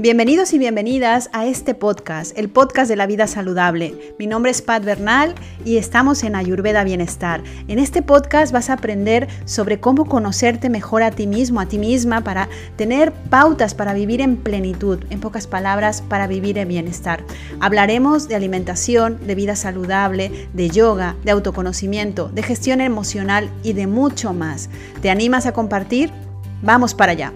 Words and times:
Bienvenidos 0.00 0.54
y 0.54 0.58
bienvenidas 0.58 1.28
a 1.34 1.44
este 1.44 1.74
podcast, 1.74 2.32
el 2.38 2.48
podcast 2.48 2.88
de 2.88 2.96
la 2.96 3.06
vida 3.06 3.26
saludable. 3.26 4.14
Mi 4.18 4.26
nombre 4.26 4.50
es 4.50 4.62
Pat 4.62 4.82
Bernal 4.82 5.34
y 5.62 5.76
estamos 5.76 6.24
en 6.24 6.36
Ayurveda 6.36 6.84
Bienestar. 6.84 7.42
En 7.68 7.78
este 7.78 8.00
podcast 8.00 8.50
vas 8.50 8.70
a 8.70 8.72
aprender 8.72 9.28
sobre 9.44 9.78
cómo 9.78 10.06
conocerte 10.06 10.70
mejor 10.70 11.02
a 11.02 11.10
ti 11.10 11.26
mismo, 11.26 11.60
a 11.60 11.66
ti 11.66 11.76
misma, 11.76 12.24
para 12.24 12.48
tener 12.76 13.12
pautas 13.12 13.74
para 13.74 13.92
vivir 13.92 14.22
en 14.22 14.38
plenitud, 14.38 15.04
en 15.10 15.20
pocas 15.20 15.46
palabras, 15.46 16.00
para 16.00 16.26
vivir 16.26 16.56
en 16.56 16.68
bienestar. 16.68 17.22
Hablaremos 17.60 18.26
de 18.26 18.36
alimentación, 18.36 19.18
de 19.26 19.34
vida 19.34 19.54
saludable, 19.54 20.48
de 20.54 20.70
yoga, 20.70 21.16
de 21.24 21.32
autoconocimiento, 21.32 22.30
de 22.30 22.42
gestión 22.42 22.80
emocional 22.80 23.50
y 23.62 23.74
de 23.74 23.86
mucho 23.86 24.32
más. 24.32 24.70
¿Te 25.02 25.10
animas 25.10 25.44
a 25.44 25.52
compartir? 25.52 26.10
Vamos 26.62 26.94
para 26.94 27.12
allá. 27.12 27.34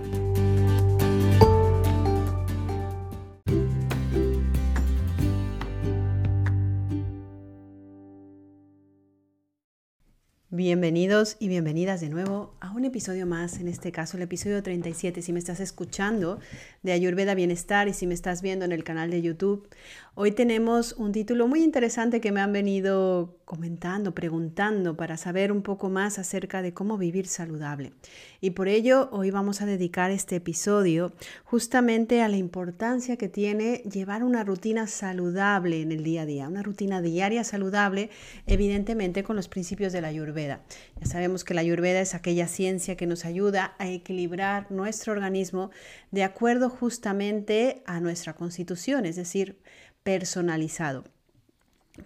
Bienvenidos 10.56 11.36
y 11.40 11.48
bienvenidas 11.48 12.00
de 12.00 12.08
nuevo 12.08 12.54
a 12.60 12.70
un 12.70 12.84
episodio 12.84 13.26
más, 13.26 13.58
en 13.58 13.66
este 13.66 13.90
caso 13.90 14.16
el 14.16 14.22
episodio 14.22 14.62
37, 14.62 15.20
si 15.20 15.32
me 15.32 15.40
estás 15.40 15.58
escuchando 15.58 16.38
de 16.84 16.92
Ayurveda 16.92 17.34
Bienestar 17.34 17.88
y 17.88 17.92
si 17.92 18.06
me 18.06 18.14
estás 18.14 18.40
viendo 18.40 18.64
en 18.64 18.70
el 18.70 18.84
canal 18.84 19.10
de 19.10 19.20
YouTube. 19.20 19.66
Hoy 20.16 20.30
tenemos 20.30 20.92
un 20.92 21.10
título 21.10 21.48
muy 21.48 21.64
interesante 21.64 22.20
que 22.20 22.30
me 22.30 22.40
han 22.40 22.52
venido 22.52 23.36
comentando, 23.44 24.14
preguntando 24.14 24.96
para 24.96 25.16
saber 25.16 25.50
un 25.50 25.62
poco 25.62 25.90
más 25.90 26.20
acerca 26.20 26.62
de 26.62 26.72
cómo 26.72 26.96
vivir 26.96 27.26
saludable. 27.26 27.92
Y 28.40 28.50
por 28.50 28.68
ello 28.68 29.08
hoy 29.10 29.32
vamos 29.32 29.60
a 29.60 29.66
dedicar 29.66 30.12
este 30.12 30.36
episodio 30.36 31.12
justamente 31.42 32.22
a 32.22 32.28
la 32.28 32.36
importancia 32.36 33.16
que 33.16 33.28
tiene 33.28 33.78
llevar 33.78 34.22
una 34.22 34.44
rutina 34.44 34.86
saludable 34.86 35.82
en 35.82 35.90
el 35.90 36.04
día 36.04 36.22
a 36.22 36.26
día, 36.26 36.48
una 36.48 36.62
rutina 36.62 37.02
diaria 37.02 37.42
saludable, 37.42 38.08
evidentemente 38.46 39.24
con 39.24 39.34
los 39.34 39.48
principios 39.48 39.92
de 39.92 40.00
la 40.00 40.08
Ayurveda. 40.08 40.62
Ya 41.00 41.06
sabemos 41.06 41.42
que 41.42 41.54
la 41.54 41.62
Ayurveda 41.62 42.00
es 42.00 42.14
aquella 42.14 42.46
ciencia 42.46 42.96
que 42.96 43.08
nos 43.08 43.24
ayuda 43.24 43.74
a 43.78 43.88
equilibrar 43.88 44.70
nuestro 44.70 45.12
organismo 45.12 45.72
de 46.12 46.22
acuerdo 46.22 46.70
justamente 46.70 47.82
a 47.84 47.98
nuestra 47.98 48.34
constitución, 48.34 49.06
es 49.06 49.16
decir, 49.16 49.58
personalizado. 50.04 51.04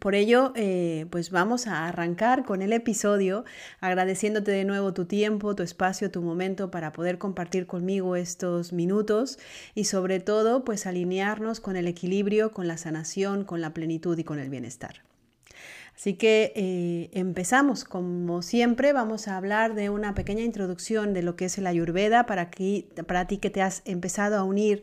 Por 0.01 0.15
ello, 0.15 0.53
eh, 0.55 1.07
pues 1.11 1.31
vamos 1.31 1.67
a 1.67 1.89
arrancar 1.89 2.45
con 2.45 2.61
el 2.61 2.75
episodio 2.75 3.45
agradeciéndote 3.81 4.51
de 4.51 4.65
nuevo 4.65 4.93
tu 4.93 5.07
tiempo, 5.07 5.55
tu 5.57 5.63
espacio, 5.63 6.11
tu 6.11 6.21
momento 6.21 6.71
para 6.71 6.93
poder 6.93 7.17
compartir 7.17 7.67
conmigo 7.67 8.15
estos 8.15 8.75
minutos 8.75 9.39
y 9.75 9.85
sobre 9.85 10.21
todo 10.21 10.63
pues 10.63 10.87
alinearnos 10.87 11.61
con 11.61 11.77
el 11.77 11.87
equilibrio, 11.87 12.53
con 12.53 12.69
la 12.69 12.77
sanación, 12.77 13.45
con 13.45 13.63
la 13.63 13.73
plenitud 13.73 14.19
y 14.19 14.25
con 14.25 14.39
el 14.39 14.51
bienestar. 14.51 15.03
Así 15.97 16.15
que 16.15 16.53
eh, 16.55 17.11
empezamos, 17.13 17.85
como 17.85 18.43
siempre, 18.43 18.93
vamos 18.93 19.27
a 19.27 19.39
hablar 19.39 19.75
de 19.75 19.89
una 19.89 20.15
pequeña 20.15 20.45
introducción 20.45 21.15
de 21.15 21.23
lo 21.23 21.35
que 21.35 21.47
es 21.47 21.59
el 21.59 21.67
ayurveda 21.67 22.27
para, 22.27 22.51
para 23.07 23.27
ti 23.27 23.39
que 23.39 23.51
te 23.51 23.63
has 23.63 23.83
empezado 23.87 24.37
a 24.37 24.45
unir 24.45 24.83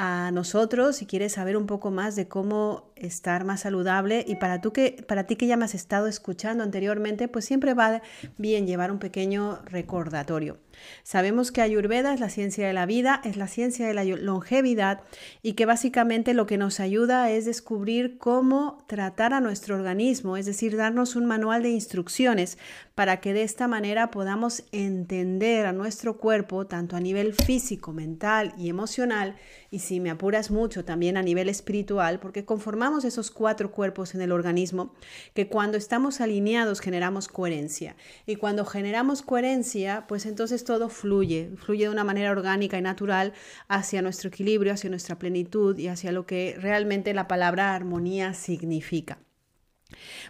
a 0.00 0.30
nosotros 0.30 0.94
si 0.94 1.06
quieres 1.06 1.32
saber 1.32 1.56
un 1.56 1.66
poco 1.66 1.90
más 1.90 2.14
de 2.14 2.28
cómo 2.28 2.92
estar 2.94 3.44
más 3.44 3.62
saludable 3.62 4.24
y 4.24 4.36
para, 4.36 4.60
tú 4.60 4.72
que, 4.72 5.04
para 5.08 5.24
ti 5.24 5.34
que 5.34 5.48
ya 5.48 5.56
me 5.56 5.64
has 5.64 5.74
estado 5.74 6.06
escuchando 6.06 6.62
anteriormente, 6.62 7.26
pues 7.26 7.44
siempre 7.44 7.74
va 7.74 8.00
bien 8.36 8.68
llevar 8.68 8.92
un 8.92 9.00
pequeño 9.00 9.58
recordatorio. 9.64 10.56
Sabemos 11.02 11.52
que 11.52 11.62
Ayurveda 11.62 12.14
es 12.14 12.20
la 12.20 12.30
ciencia 12.30 12.66
de 12.66 12.72
la 12.72 12.86
vida, 12.86 13.20
es 13.24 13.36
la 13.36 13.48
ciencia 13.48 13.86
de 13.86 13.94
la 13.94 14.04
longevidad 14.04 15.00
y 15.42 15.54
que 15.54 15.66
básicamente 15.66 16.34
lo 16.34 16.46
que 16.46 16.58
nos 16.58 16.80
ayuda 16.80 17.30
es 17.30 17.44
descubrir 17.44 18.18
cómo 18.18 18.84
tratar 18.86 19.34
a 19.34 19.40
nuestro 19.40 19.76
organismo, 19.76 20.36
es 20.36 20.46
decir, 20.46 20.76
darnos 20.76 21.16
un 21.16 21.26
manual 21.26 21.62
de 21.62 21.70
instrucciones 21.70 22.58
para 22.94 23.20
que 23.20 23.32
de 23.32 23.42
esta 23.42 23.68
manera 23.68 24.10
podamos 24.10 24.64
entender 24.72 25.66
a 25.66 25.72
nuestro 25.72 26.18
cuerpo 26.18 26.66
tanto 26.66 26.96
a 26.96 27.00
nivel 27.00 27.34
físico, 27.34 27.92
mental 27.92 28.54
y 28.58 28.68
emocional 28.68 29.36
y 29.70 29.80
si 29.80 30.00
me 30.00 30.10
apuras 30.10 30.50
mucho 30.50 30.84
también 30.84 31.16
a 31.16 31.22
nivel 31.22 31.48
espiritual, 31.48 32.20
porque 32.20 32.44
conformamos 32.44 33.04
esos 33.04 33.30
cuatro 33.30 33.70
cuerpos 33.70 34.14
en 34.14 34.22
el 34.22 34.32
organismo 34.32 34.94
que 35.34 35.48
cuando 35.48 35.76
estamos 35.76 36.20
alineados 36.20 36.80
generamos 36.80 37.28
coherencia. 37.28 37.96
Y 38.26 38.36
cuando 38.36 38.64
generamos 38.64 39.22
coherencia, 39.22 40.06
pues 40.08 40.26
entonces 40.26 40.64
todo 40.68 40.90
fluye, 40.90 41.50
fluye 41.56 41.84
de 41.84 41.90
una 41.90 42.04
manera 42.04 42.30
orgánica 42.30 42.76
y 42.76 42.82
natural 42.82 43.32
hacia 43.68 44.02
nuestro 44.02 44.28
equilibrio, 44.28 44.74
hacia 44.74 44.90
nuestra 44.90 45.18
plenitud 45.18 45.78
y 45.78 45.88
hacia 45.88 46.12
lo 46.12 46.26
que 46.26 46.58
realmente 46.60 47.14
la 47.14 47.26
palabra 47.26 47.74
armonía 47.74 48.34
significa. 48.34 49.16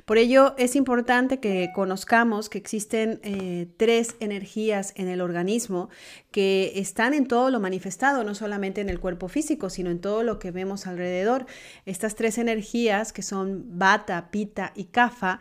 Por 0.04 0.16
ello 0.16 0.54
es 0.56 0.76
importante 0.76 1.40
que 1.40 1.70
conozcamos 1.74 2.48
que 2.48 2.58
existen 2.58 3.18
eh, 3.24 3.66
tres 3.76 4.14
energías 4.20 4.92
en 4.94 5.08
el 5.08 5.20
organismo 5.20 5.90
que 6.30 6.74
están 6.76 7.12
en 7.14 7.26
todo 7.26 7.50
lo 7.50 7.58
manifestado, 7.58 8.22
no 8.22 8.36
solamente 8.36 8.80
en 8.80 8.88
el 8.88 9.00
cuerpo 9.00 9.26
físico, 9.26 9.68
sino 9.68 9.90
en 9.90 10.00
todo 10.00 10.22
lo 10.22 10.38
que 10.38 10.52
vemos 10.52 10.86
alrededor. 10.86 11.46
Estas 11.84 12.14
tres 12.14 12.38
energías, 12.38 13.12
que 13.12 13.22
son 13.22 13.64
bata, 13.76 14.30
pita 14.30 14.72
y 14.76 14.84
kafa, 14.84 15.40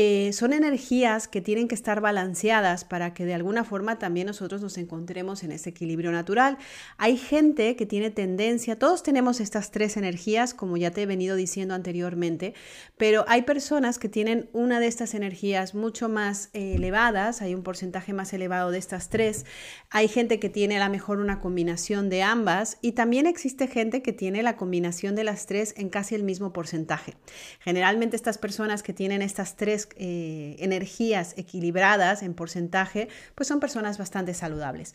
eh, 0.00 0.32
son 0.32 0.52
energías 0.52 1.26
que 1.26 1.40
tienen 1.40 1.66
que 1.66 1.74
estar 1.74 2.00
balanceadas 2.00 2.84
para 2.84 3.14
que 3.14 3.24
de 3.24 3.34
alguna 3.34 3.64
forma 3.64 3.98
también 3.98 4.28
nosotros 4.28 4.62
nos 4.62 4.78
encontremos 4.78 5.42
en 5.42 5.50
ese 5.50 5.70
equilibrio 5.70 6.12
natural. 6.12 6.56
Hay 6.98 7.16
gente 7.16 7.74
que 7.74 7.84
tiene 7.84 8.12
tendencia, 8.12 8.78
todos 8.78 9.02
tenemos 9.02 9.40
estas 9.40 9.72
tres 9.72 9.96
energías, 9.96 10.54
como 10.54 10.76
ya 10.76 10.92
te 10.92 11.02
he 11.02 11.06
venido 11.06 11.34
diciendo 11.34 11.74
anteriormente, 11.74 12.54
pero 12.96 13.24
hay 13.26 13.42
personas 13.42 13.98
que 13.98 14.08
tienen 14.08 14.48
una 14.52 14.78
de 14.78 14.86
estas 14.86 15.14
energías 15.14 15.74
mucho 15.74 16.08
más 16.08 16.50
eh, 16.52 16.76
elevadas, 16.76 17.42
hay 17.42 17.56
un 17.56 17.64
porcentaje 17.64 18.12
más 18.12 18.32
elevado 18.32 18.70
de 18.70 18.78
estas 18.78 19.08
tres, 19.08 19.46
hay 19.90 20.06
gente 20.06 20.38
que 20.38 20.48
tiene 20.48 20.76
a 20.80 20.84
lo 20.86 20.92
mejor 20.92 21.18
una 21.18 21.40
combinación 21.40 22.08
de 22.08 22.22
ambas 22.22 22.78
y 22.82 22.92
también 22.92 23.26
existe 23.26 23.66
gente 23.66 24.00
que 24.00 24.12
tiene 24.12 24.44
la 24.44 24.54
combinación 24.56 25.16
de 25.16 25.24
las 25.24 25.46
tres 25.46 25.74
en 25.76 25.88
casi 25.88 26.14
el 26.14 26.22
mismo 26.22 26.52
porcentaje. 26.52 27.16
Generalmente 27.58 28.14
estas 28.14 28.38
personas 28.38 28.84
que 28.84 28.92
tienen 28.92 29.22
estas 29.22 29.56
tres 29.56 29.87
eh, 29.96 30.56
energías 30.58 31.34
equilibradas 31.36 32.22
en 32.22 32.34
porcentaje, 32.34 33.08
pues 33.34 33.48
son 33.48 33.60
personas 33.60 33.98
bastante 33.98 34.34
saludables. 34.34 34.94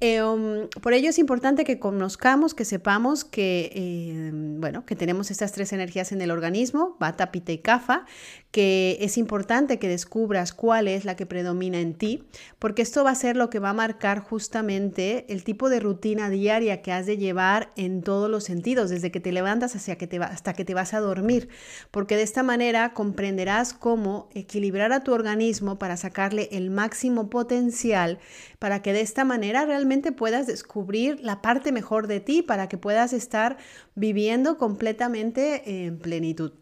Um, 0.00 0.68
por 0.80 0.94
ello 0.94 1.10
es 1.10 1.18
importante 1.18 1.64
que 1.64 1.78
conozcamos, 1.78 2.54
que 2.54 2.64
sepamos 2.64 3.24
que, 3.24 3.70
eh, 3.74 4.30
bueno, 4.32 4.86
que 4.86 4.96
tenemos 4.96 5.30
estas 5.30 5.52
tres 5.52 5.72
energías 5.72 6.12
en 6.12 6.22
el 6.22 6.30
organismo, 6.30 6.96
Vata, 6.98 7.30
Pitta 7.30 7.52
y 7.52 7.58
Kapha, 7.58 8.06
que 8.50 8.98
es 9.00 9.16
importante 9.16 9.78
que 9.78 9.88
descubras 9.88 10.52
cuál 10.52 10.88
es 10.88 11.04
la 11.04 11.14
que 11.14 11.26
predomina 11.26 11.80
en 11.80 11.94
ti, 11.94 12.24
porque 12.58 12.82
esto 12.82 13.04
va 13.04 13.10
a 13.10 13.14
ser 13.14 13.36
lo 13.36 13.48
que 13.48 13.60
va 13.60 13.70
a 13.70 13.74
marcar 13.74 14.20
justamente 14.20 15.24
el 15.28 15.44
tipo 15.44 15.68
de 15.68 15.78
rutina 15.78 16.30
diaria 16.30 16.82
que 16.82 16.90
has 16.92 17.06
de 17.06 17.16
llevar 17.16 17.70
en 17.76 18.02
todos 18.02 18.28
los 18.28 18.44
sentidos, 18.44 18.90
desde 18.90 19.12
que 19.12 19.20
te 19.20 19.30
levantas 19.30 19.76
hasta 19.76 20.54
que 20.54 20.64
te 20.64 20.74
vas 20.74 20.94
a 20.94 21.00
dormir, 21.00 21.48
porque 21.90 22.16
de 22.16 22.22
esta 22.22 22.42
manera 22.42 22.92
comprenderás 22.92 23.72
cómo 23.72 24.28
equilibrar 24.34 24.92
a 24.92 25.04
tu 25.04 25.12
organismo 25.12 25.78
para 25.78 25.96
sacarle 25.96 26.48
el 26.50 26.70
máximo 26.70 27.30
potencial, 27.30 28.18
para 28.58 28.82
que 28.82 28.92
de 28.92 29.00
esta 29.00 29.24
manera 29.24 29.64
realmente 29.64 30.10
puedas 30.10 30.48
descubrir 30.48 31.20
la 31.22 31.40
parte 31.40 31.70
mejor 31.70 32.08
de 32.08 32.18
ti, 32.18 32.42
para 32.42 32.68
que 32.68 32.78
puedas 32.78 33.12
estar 33.12 33.58
viviendo 33.94 34.58
completamente 34.58 35.86
en 35.86 35.98
plenitud. 35.98 36.59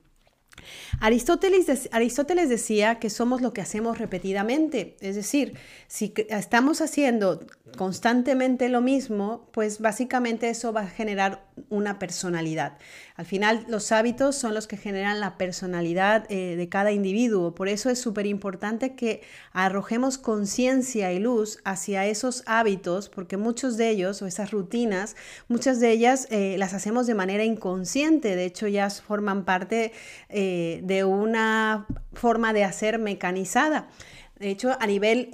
Aristóteles, 1.01 2.49
decía 2.49 2.99
que 2.99 3.11
somos 3.11 3.41
lo 3.41 3.53
que 3.53 3.61
hacemos 3.61 3.99
repetidamente, 3.99 4.97
es 5.01 5.17
decir, 5.17 5.55
si 5.87 6.13
estamos 6.29 6.81
haciendo 6.81 7.47
constantemente 7.77 8.69
lo 8.69 8.81
mismo, 8.81 9.49
pues 9.53 9.81
básicamente 9.81 10.49
eso 10.49 10.73
va 10.73 10.83
a 10.83 10.89
generar 10.89 11.45
una 11.69 11.99
personalidad. 11.99 12.79
Al 13.17 13.27
final 13.27 13.67
los 13.69 13.93
hábitos 13.93 14.37
son 14.37 14.55
los 14.55 14.67
que 14.67 14.77
generan 14.77 15.21
la 15.21 15.37
personalidad 15.37 16.25
eh, 16.31 16.57
de 16.57 16.69
cada 16.69 16.93
individuo, 16.93 17.55
por 17.55 17.69
eso 17.69 17.91
es 17.91 18.01
súper 18.01 18.27
importante 18.27 18.95
que 18.95 19.23
arrojemos 19.53 20.19
conciencia 20.19 21.13
y 21.13 21.19
luz 21.19 21.59
hacia 21.65 22.07
esos 22.07 22.43
hábitos, 22.47 23.09
porque 23.09 23.37
muchos 23.37 23.77
de 23.77 23.91
ellos 23.91 24.23
o 24.23 24.27
esas 24.27 24.51
rutinas, 24.51 25.17
muchas 25.49 25.81
de 25.81 25.91
ellas 25.91 26.27
eh, 26.31 26.57
las 26.59 26.75
hacemos 26.75 27.07
de 27.07 27.15
manera 27.15 27.45
inconsciente, 27.45 28.35
de 28.35 28.45
hecho 28.45 28.67
ya 28.67 28.89
forman 28.91 29.45
parte 29.45 29.93
eh, 30.29 30.48
de 30.83 31.05
una 31.05 31.87
forma 32.13 32.53
de 32.53 32.65
hacer 32.65 32.99
mecanizada. 32.99 33.89
De 34.39 34.51
hecho, 34.51 34.77
a 34.79 34.87
nivel 34.87 35.31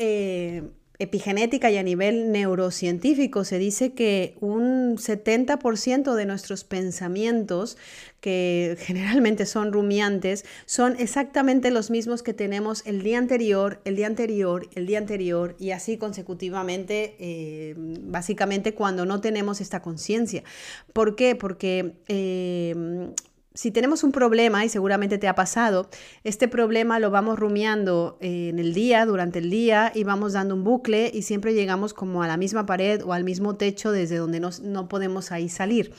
epigenética 0.98 1.70
y 1.70 1.76
a 1.76 1.82
nivel 1.82 2.30
neurocientífico 2.30 3.44
se 3.44 3.58
dice 3.58 3.94
que 3.94 4.36
un 4.40 4.96
70% 4.96 6.14
de 6.14 6.26
nuestros 6.26 6.64
pensamientos, 6.64 7.76
que 8.20 8.76
generalmente 8.78 9.44
son 9.46 9.72
rumiantes, 9.72 10.44
son 10.66 10.96
exactamente 10.98 11.70
los 11.70 11.90
mismos 11.90 12.22
que 12.22 12.32
tenemos 12.32 12.86
el 12.86 13.02
día 13.02 13.18
anterior, 13.18 13.80
el 13.84 13.96
día 13.96 14.06
anterior, 14.06 14.68
el 14.74 14.86
día 14.86 14.98
anterior 14.98 15.56
y 15.58 15.72
así 15.72 15.96
consecutivamente, 15.96 17.16
eh, 17.18 17.74
básicamente 17.76 18.74
cuando 18.74 19.04
no 19.04 19.20
tenemos 19.20 19.60
esta 19.60 19.82
conciencia. 19.82 20.44
¿Por 20.92 21.16
qué? 21.16 21.34
Porque... 21.34 21.94
Eh, 22.08 23.12
si 23.54 23.70
tenemos 23.70 24.02
un 24.02 24.10
problema, 24.10 24.64
y 24.64 24.68
seguramente 24.68 25.16
te 25.16 25.28
ha 25.28 25.36
pasado, 25.36 25.88
este 26.24 26.48
problema 26.48 26.98
lo 26.98 27.12
vamos 27.12 27.38
rumiando 27.38 28.18
en 28.20 28.58
el 28.58 28.74
día, 28.74 29.06
durante 29.06 29.38
el 29.38 29.48
día, 29.48 29.92
y 29.94 30.02
vamos 30.02 30.32
dando 30.32 30.56
un 30.56 30.64
bucle 30.64 31.08
y 31.14 31.22
siempre 31.22 31.54
llegamos 31.54 31.94
como 31.94 32.24
a 32.24 32.26
la 32.26 32.36
misma 32.36 32.66
pared 32.66 33.00
o 33.04 33.12
al 33.12 33.22
mismo 33.22 33.54
techo 33.54 33.92
desde 33.92 34.16
donde 34.16 34.40
no 34.40 34.88
podemos 34.88 35.30
ahí 35.30 35.48
salir. 35.48 35.92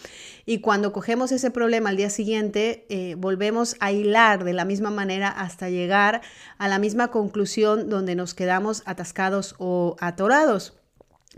Y 0.46 0.60
cuando 0.60 0.92
cogemos 0.92 1.32
ese 1.32 1.50
problema 1.50 1.90
al 1.90 1.96
día 1.96 2.10
siguiente, 2.10 2.86
eh, 2.90 3.16
volvemos 3.18 3.78
a 3.80 3.94
hilar 3.94 4.44
de 4.44 4.52
la 4.52 4.66
misma 4.66 4.90
manera 4.90 5.30
hasta 5.30 5.70
llegar 5.70 6.22
a 6.58 6.68
la 6.68 6.78
misma 6.78 7.10
conclusión 7.10 7.90
donde 7.90 8.16
nos 8.16 8.34
quedamos 8.34 8.84
atascados 8.86 9.56
o 9.60 9.96
atorados. 10.02 10.74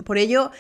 Por 0.04 0.18
ello, 0.18 0.52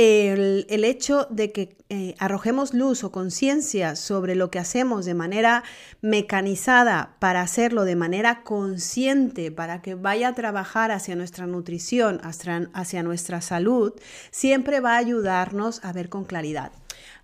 el, 0.00 0.84
hecho 0.84 1.26
de 1.30 1.52
que 1.52 1.76
eh, 1.88 2.14
arrojemos 2.18 2.72
luz 2.72 3.04
o 3.04 3.12
conciencia 3.12 3.96
sobre 3.96 4.34
lo 4.34 4.50
que 4.50 4.58
hacemos 4.58 5.04
de 5.04 5.14
manera 5.14 5.62
mecanizada 6.00 7.16
para 7.18 7.42
hacerlo 7.42 7.84
de 7.84 7.96
manera 7.96 8.42
consciente, 8.42 9.50
para 9.50 9.82
que 9.82 9.94
vaya 9.94 10.28
a 10.28 10.34
trabajar 10.34 10.90
hacia 10.90 11.16
nuestra 11.16 11.46
nutrición, 11.46 12.20
hacia 12.22 13.02
nuestra 13.02 13.40
salud, 13.40 13.92
siempre 14.30 14.80
va 14.80 14.94
a 14.94 14.98
ayudarnos 14.98 15.84
a 15.84 15.92
ver 15.92 16.08
con 16.08 16.24
claridad. 16.24 16.72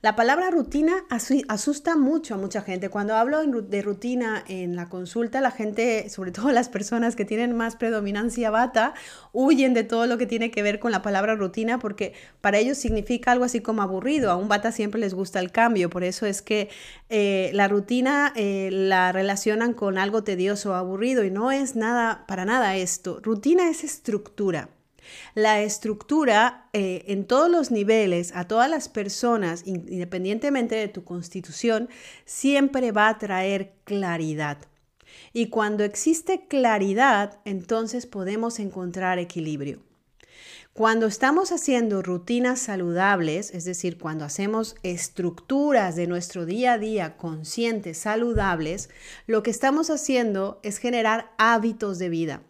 La 0.03 0.15
palabra 0.15 0.51
rutina 0.51 0.93
asusta 1.09 1.97
mucho 1.97 2.35
a 2.35 2.37
mucha 2.37 2.61
gente. 2.61 2.91
Cuando 2.91 3.17
hablo 3.17 3.43
de 3.43 3.83
rutina 3.83 4.45
en 4.47 4.77
la 4.77 4.91
consulta, 4.91 5.41
la 5.41 5.51
gente, 5.51 6.11
sobre 6.11 6.33
todo 6.33 6.53
las 6.53 6.69
personas 6.69 7.17
que 7.17 7.25
tienen 7.25 7.57
más 7.57 7.77
predominancia 7.77 8.51
bata, 8.51 8.93
huyen 9.33 9.73
de 9.73 9.85
todo 9.85 10.07
lo 10.07 10.19
que 10.19 10.27
tiene 10.27 10.51
que 10.51 10.63
ver 10.63 10.81
con 10.81 10.93
la 10.93 11.01
palabra 11.01 11.35
rutina 11.35 11.79
porque 11.79 12.13
para 12.43 12.59
ellos 12.59 12.77
significa 12.77 13.33
algo 13.33 13.45
así 13.45 13.61
como 13.61 13.81
aburrido. 13.81 14.31
A 14.31 14.37
un 14.37 14.49
bata 14.49 14.71
siempre 14.71 15.01
les 15.01 15.15
gusta 15.15 15.41
el 15.41 15.51
cambio. 15.51 15.89
Por 15.89 16.05
eso 16.05 16.27
es 16.27 16.43
que 16.43 16.69
eh, 17.09 17.51
la 17.55 17.67
rutina 17.67 18.35
eh, 18.37 18.69
la 18.71 19.13
relacionan 19.13 19.73
con 19.73 19.97
algo 19.97 20.25
tedioso 20.25 20.73
o 20.73 20.75
aburrido 20.75 21.25
y 21.25 21.31
no 21.31 21.53
es 21.53 21.75
nada, 21.75 22.27
para 22.29 22.45
nada 22.45 22.77
esto. 22.77 23.19
Rutina 23.23 23.71
es 23.71 23.83
estructura. 23.83 24.69
La 25.37 25.61
estructura 25.61 26.71
eh, 26.73 27.05
en 27.09 27.27
todos 27.27 27.51
los 27.51 27.71
niveles, 27.71 28.33
a 28.35 28.49
todas 28.49 28.71
las 28.71 28.89
personas, 28.89 29.65
independientemente 29.67 30.77
de 30.77 30.89
tu 30.89 31.05
constitución, 31.05 31.91
siempre 32.25 32.91
va 32.91 33.11
a 33.11 33.19
traer 33.19 33.75
claridad. 33.85 34.57
Y 35.35 35.49
cuando 35.51 35.85
existe 35.85 36.47
claridad, 36.49 37.39
entonces 37.45 38.07
podemos 38.07 38.59
encontrar 38.59 39.19
equilibrio. 39.19 39.83
Cuando 40.73 41.05
estamos 41.05 41.53
haciendo 41.53 42.01
rutinas 42.01 42.59
saludables, 42.59 43.51
es 43.51 43.67
decir, 43.67 43.99
cuando 43.99 44.25
hacemos 44.25 44.75
estructuras 44.83 45.97
de 45.97 46.07
nuestro 46.07 46.47
día 46.47 46.73
a 46.73 46.79
día 46.79 47.19
conscientes, 47.19 47.99
saludables, 47.99 48.89
lo 49.27 49.43
que 49.43 49.51
estamos 49.51 49.91
haciendo 49.91 50.61
es 50.63 50.79
generar 50.79 51.31
hábitos 51.37 51.99
de 51.99 52.09
vida. 52.09 52.43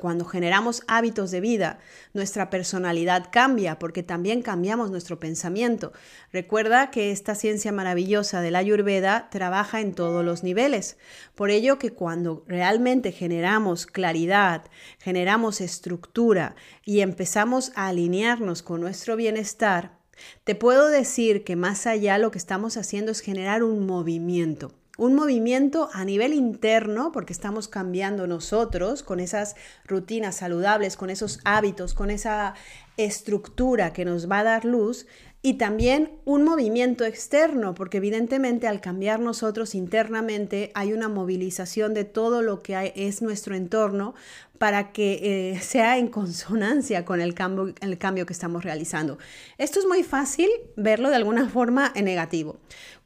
Cuando 0.00 0.24
generamos 0.24 0.82
hábitos 0.88 1.30
de 1.30 1.40
vida, 1.40 1.78
nuestra 2.14 2.48
personalidad 2.50 3.28
cambia 3.30 3.78
porque 3.78 4.02
también 4.02 4.40
cambiamos 4.40 4.90
nuestro 4.90 5.20
pensamiento. 5.20 5.92
Recuerda 6.32 6.90
que 6.90 7.10
esta 7.10 7.34
ciencia 7.34 7.70
maravillosa 7.70 8.40
de 8.40 8.50
la 8.50 8.60
Ayurveda 8.60 9.28
trabaja 9.30 9.80
en 9.80 9.94
todos 9.94 10.24
los 10.24 10.42
niveles. 10.42 10.96
Por 11.34 11.50
ello 11.50 11.78
que 11.78 11.92
cuando 11.92 12.44
realmente 12.48 13.12
generamos 13.12 13.86
claridad, 13.86 14.64
generamos 14.98 15.60
estructura 15.60 16.56
y 16.84 17.00
empezamos 17.00 17.72
a 17.74 17.88
alinearnos 17.88 18.62
con 18.62 18.80
nuestro 18.80 19.16
bienestar, 19.16 19.98
te 20.44 20.54
puedo 20.54 20.88
decir 20.88 21.44
que 21.44 21.56
más 21.56 21.86
allá 21.86 22.18
lo 22.18 22.30
que 22.30 22.38
estamos 22.38 22.76
haciendo 22.76 23.12
es 23.12 23.20
generar 23.20 23.62
un 23.62 23.86
movimiento 23.86 24.79
un 25.00 25.14
movimiento 25.14 25.88
a 25.94 26.04
nivel 26.04 26.34
interno, 26.34 27.10
porque 27.10 27.32
estamos 27.32 27.68
cambiando 27.68 28.26
nosotros 28.26 29.02
con 29.02 29.18
esas 29.18 29.56
rutinas 29.86 30.36
saludables, 30.36 30.98
con 30.98 31.08
esos 31.08 31.40
hábitos, 31.44 31.94
con 31.94 32.10
esa 32.10 32.52
estructura 32.98 33.94
que 33.94 34.04
nos 34.04 34.30
va 34.30 34.40
a 34.40 34.44
dar 34.44 34.66
luz, 34.66 35.06
y 35.40 35.54
también 35.54 36.12
un 36.26 36.44
movimiento 36.44 37.06
externo, 37.06 37.74
porque 37.74 37.96
evidentemente 37.96 38.68
al 38.68 38.82
cambiar 38.82 39.20
nosotros 39.20 39.74
internamente 39.74 40.70
hay 40.74 40.92
una 40.92 41.08
movilización 41.08 41.94
de 41.94 42.04
todo 42.04 42.42
lo 42.42 42.62
que 42.62 42.92
es 42.94 43.22
nuestro 43.22 43.54
entorno 43.54 44.14
para 44.58 44.92
que 44.92 45.54
eh, 45.54 45.60
sea 45.62 45.96
en 45.96 46.08
consonancia 46.08 47.06
con 47.06 47.22
el 47.22 47.32
cambio, 47.32 47.74
el 47.80 47.96
cambio 47.96 48.26
que 48.26 48.34
estamos 48.34 48.64
realizando. 48.64 49.16
Esto 49.56 49.78
es 49.78 49.86
muy 49.86 50.02
fácil 50.02 50.50
verlo 50.76 51.08
de 51.08 51.16
alguna 51.16 51.48
forma 51.48 51.90
en 51.94 52.04
negativo. 52.04 52.58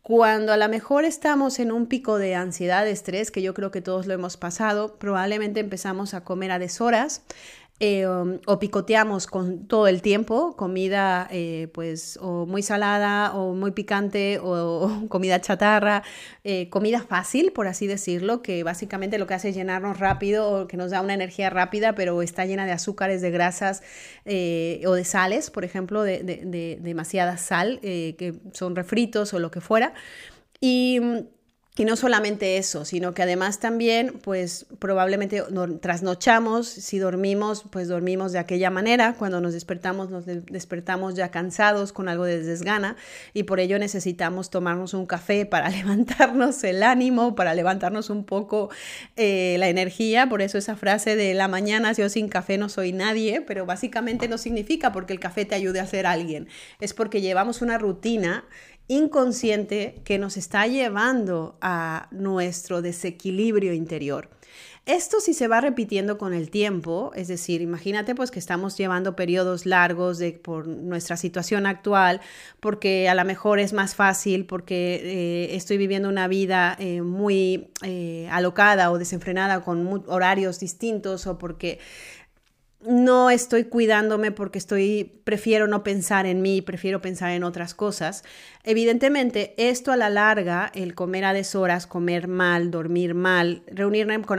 Cuando 0.05 0.53
a 0.53 0.59
lo 0.59 0.69
mejor 0.69 1.07
estamos 1.07 1.59
en 1.59 1.73
un 1.73 1.87
pico 1.87 2.19
de 2.19 2.35
ansiedad, 2.35 2.87
estrés, 2.87 3.31
que 3.31 3.41
yo 3.41 3.55
creo 3.55 3.71
que 3.71 3.81
todos 3.81 4.07
lo 4.07 4.13
hemos 4.13 4.37
pasado, 4.37 4.99
probablemente 4.99 5.61
empezamos 5.61 6.13
a 6.13 6.23
comer 6.23 6.51
a 6.51 6.59
deshoras, 6.59 7.23
eh, 7.81 8.07
um, 8.07 8.39
o 8.47 8.61
picoteamos 8.61 9.27
con 9.27 9.67
todo 9.67 9.89
el 9.89 10.01
tiempo 10.01 10.55
comida 10.55 11.27
eh, 11.33 11.69
pues 11.75 12.17
o 12.23 12.47
muy 12.47 12.63
salada 12.63 13.35
o 13.35 13.53
muy 13.53 13.73
picante 13.73 14.39
o, 14.41 15.05
comida 15.09 15.41
chatarra, 15.41 16.05
eh, 16.45 16.69
comida 16.71 17.03
fácil 17.03 17.51
por 17.51 17.67
así 17.67 17.89
decirlo, 17.89 18.43
que 18.43 18.63
básicamente 18.63 19.19
lo 19.19 19.27
que 19.27 19.35
hace 19.35 19.49
es 19.49 19.57
llenarnos 19.57 19.99
rápido 19.99 20.49
o 20.51 20.67
que 20.69 20.77
nos 20.77 20.93
da 20.93 21.01
una 21.01 21.15
energía 21.15 21.51
rápida 21.51 21.97
pero 21.97 22.23
está 22.23 22.47
llena 22.47 22.65
de 22.65 22.71
azúcares, 22.71 23.21
de 23.23 23.33
grasas 23.33 23.83
o 24.25 24.95
de 24.95 25.05
sales, 25.05 25.51
por 25.51 25.65
ejemplo, 25.65 26.05
de, 26.05 26.23
de 26.23 26.79
demasiada 26.81 27.37
sal, 27.37 27.81
que 27.81 28.41
son 28.53 28.77
refritos 28.77 29.35
o 29.35 29.41
lo 29.41 29.51
que 29.51 29.61
fuera. 29.61 29.95
Y 30.61 31.01
y 31.77 31.85
no 31.85 31.97
solamente 31.97 32.57
eso, 32.57 32.85
sino 32.85 33.15
que 33.15 33.23
además 33.25 33.59
también, 33.59 34.21
pues 34.23 34.67
probablemente 34.79 35.43
trasnochamos, 35.81 36.69
si 36.69 37.01
dormimos, 37.01 37.65
pues 37.69 37.89
dormimos 37.89 38.31
de 38.31 38.39
aquella 38.39 38.71
manera, 38.71 39.17
cuando 39.19 39.41
nos 39.41 39.55
despertamos, 39.55 40.09
nos 40.09 40.25
despertamos 40.25 41.17
ya 41.17 41.33
cansados, 41.33 41.93
con 41.93 42.09
algo 42.09 42.27
de 42.27 42.41
desgana, 42.41 42.95
y 43.33 43.43
por 43.43 43.59
ello 43.59 43.77
necesitamos 43.81 44.51
tomarnos 44.51 44.95
un 44.95 45.05
café 45.05 45.47
para 45.47 45.69
levantarnos 45.71 46.63
el 46.63 46.85
ánimo, 46.85 47.35
para 47.35 47.55
levantarnos 47.55 48.09
un 48.09 48.25
poco 48.25 48.71
eh, 49.17 49.57
la 49.59 49.69
energía, 49.69 50.29
por 50.29 50.43
eso 50.43 50.59
esa 50.59 50.77
frase 50.77 51.17
de 51.17 51.35
la 51.35 51.49
mañana 51.49 51.93
yo 51.93 52.09
sin 52.09 52.29
café 52.29 52.57
no 52.57 52.69
soy 52.69 52.93
nadie, 52.93 53.41
pero 53.41 53.67
básicamente 53.67 54.29
no 54.29 54.39
significa 54.39 54.93
porque 54.93 55.13
el 55.13 55.19
café 55.19 55.45
te 55.45 55.57
ayude 55.57 55.81
a 55.81 55.87
ser 55.87 56.07
alguien, 56.07 56.47
es 56.79 56.95
porque 56.95 57.21
llevamos 57.21 57.63
una 57.63 57.79
rutina 57.79 58.45
inconsciente 58.89 60.01
que 60.05 60.19
nos 60.19 60.37
está 60.37 60.67
llevando 60.67 61.57
a 61.61 62.09
nuestro 62.11 62.83
desequilibrio 62.83 63.73
interior. 63.73 64.29
Esto 64.87 65.19
si 65.19 65.33
se 65.33 65.49
va 65.49 65.63
repitiendo 65.63 66.19
con 66.19 66.35
el 66.35 66.51
tiempo, 66.51 67.11
es 67.15 67.27
decir, 67.29 67.63
imagínate 67.63 68.15
pues 68.15 68.31
que 68.31 68.39
estamos 68.39 68.77
llevando 68.77 69.17
periodos 69.17 69.65
largos 69.65 70.19
de, 70.19 70.33
por 70.33 70.67
nuestra 70.67 71.17
situación 71.17 71.65
actual, 71.65 72.21
porque 72.61 73.09
a 73.09 73.15
lo 73.15 73.25
mejor 73.25 73.61
es 73.61 73.73
más 73.73 73.95
fácil, 73.95 74.45
porque 74.45 75.01
eh, 75.03 75.57
estoy 75.57 75.79
viviendo 75.79 76.11
una 76.11 76.29
vida 76.29 76.77
eh, 76.79 77.01
muy 77.01 77.69
eh, 77.83 78.29
alocada 78.31 78.91
o 78.91 78.99
desenfrenada 78.99 79.63
con 79.63 80.05
horarios 80.07 80.61
distintos 80.61 81.27
o 81.27 81.39
porque 81.39 81.79
no 82.87 83.31
estoy 83.31 83.65
cuidándome 83.65 84.31
porque 84.31 84.59
estoy 84.59 85.21
prefiero 85.25 85.67
no 85.67 85.83
pensar 85.83 86.27
en 86.27 86.43
mí, 86.43 86.61
prefiero 86.61 87.01
pensar 87.01 87.31
en 87.31 87.45
otras 87.45 87.75
cosas. 87.75 88.25
Evidentemente, 88.63 89.55
esto 89.57 89.93
a 89.93 89.97
la 89.97 90.11
larga, 90.11 90.71
el 90.75 90.95
comer 90.95 91.25
a 91.25 91.33
deshoras, 91.33 91.87
comer 91.87 92.29
mal, 92.29 92.71
dormir 92.71 93.15
mal, 93.15 93.63
reunirme 93.67 94.21
con, 94.23 94.39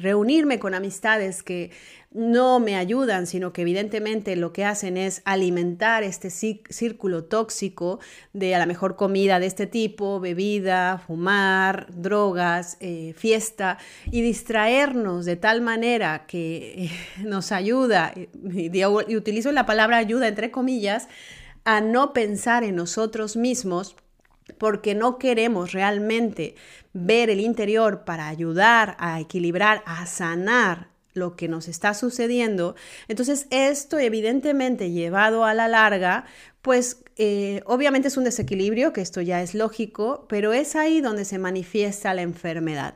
reunirme 0.00 0.58
con 0.58 0.74
amistades 0.74 1.42
que 1.42 1.70
no 2.14 2.60
me 2.60 2.76
ayudan, 2.76 3.26
sino 3.26 3.52
que 3.52 3.62
evidentemente 3.62 4.36
lo 4.36 4.52
que 4.52 4.64
hacen 4.64 4.96
es 4.96 5.22
alimentar 5.24 6.02
este 6.02 6.30
círculo 6.30 7.24
tóxico 7.24 8.00
de 8.32 8.54
a 8.54 8.58
la 8.58 8.66
mejor 8.66 8.96
comida 8.96 9.40
de 9.40 9.46
este 9.46 9.66
tipo, 9.66 10.20
bebida, 10.20 11.02
fumar, 11.06 11.86
drogas, 11.90 12.76
eh, 12.80 13.14
fiesta, 13.16 13.78
y 14.10 14.20
distraernos 14.20 15.24
de 15.24 15.36
tal 15.36 15.62
manera 15.62 16.26
que 16.26 16.84
eh, 16.84 16.90
nos 17.24 17.50
ayuda, 17.52 18.12
y 18.14 19.16
utilizo 19.16 19.52
la 19.52 19.66
palabra 19.66 19.96
ayuda 19.96 20.28
entre 20.28 20.50
comillas, 20.50 21.08
a 21.64 21.80
no 21.80 22.12
pensar 22.12 22.64
en 22.64 22.76
nosotros 22.76 23.36
mismos 23.36 23.96
porque 24.58 24.94
no 24.94 25.18
queremos 25.18 25.72
realmente 25.72 26.56
ver 26.92 27.30
el 27.30 27.40
interior 27.40 28.04
para 28.04 28.28
ayudar 28.28 28.96
a 28.98 29.20
equilibrar, 29.20 29.82
a 29.86 30.04
sanar 30.06 30.91
lo 31.14 31.36
que 31.36 31.48
nos 31.48 31.68
está 31.68 31.94
sucediendo. 31.94 32.74
Entonces, 33.08 33.46
esto 33.50 33.98
evidentemente 33.98 34.90
llevado 34.90 35.44
a 35.44 35.54
la 35.54 35.68
larga, 35.68 36.24
pues 36.62 37.02
eh, 37.16 37.62
obviamente 37.66 38.08
es 38.08 38.16
un 38.16 38.24
desequilibrio, 38.24 38.92
que 38.92 39.00
esto 39.00 39.20
ya 39.20 39.42
es 39.42 39.54
lógico, 39.54 40.26
pero 40.28 40.52
es 40.52 40.76
ahí 40.76 41.00
donde 41.00 41.24
se 41.24 41.38
manifiesta 41.38 42.14
la 42.14 42.22
enfermedad. 42.22 42.94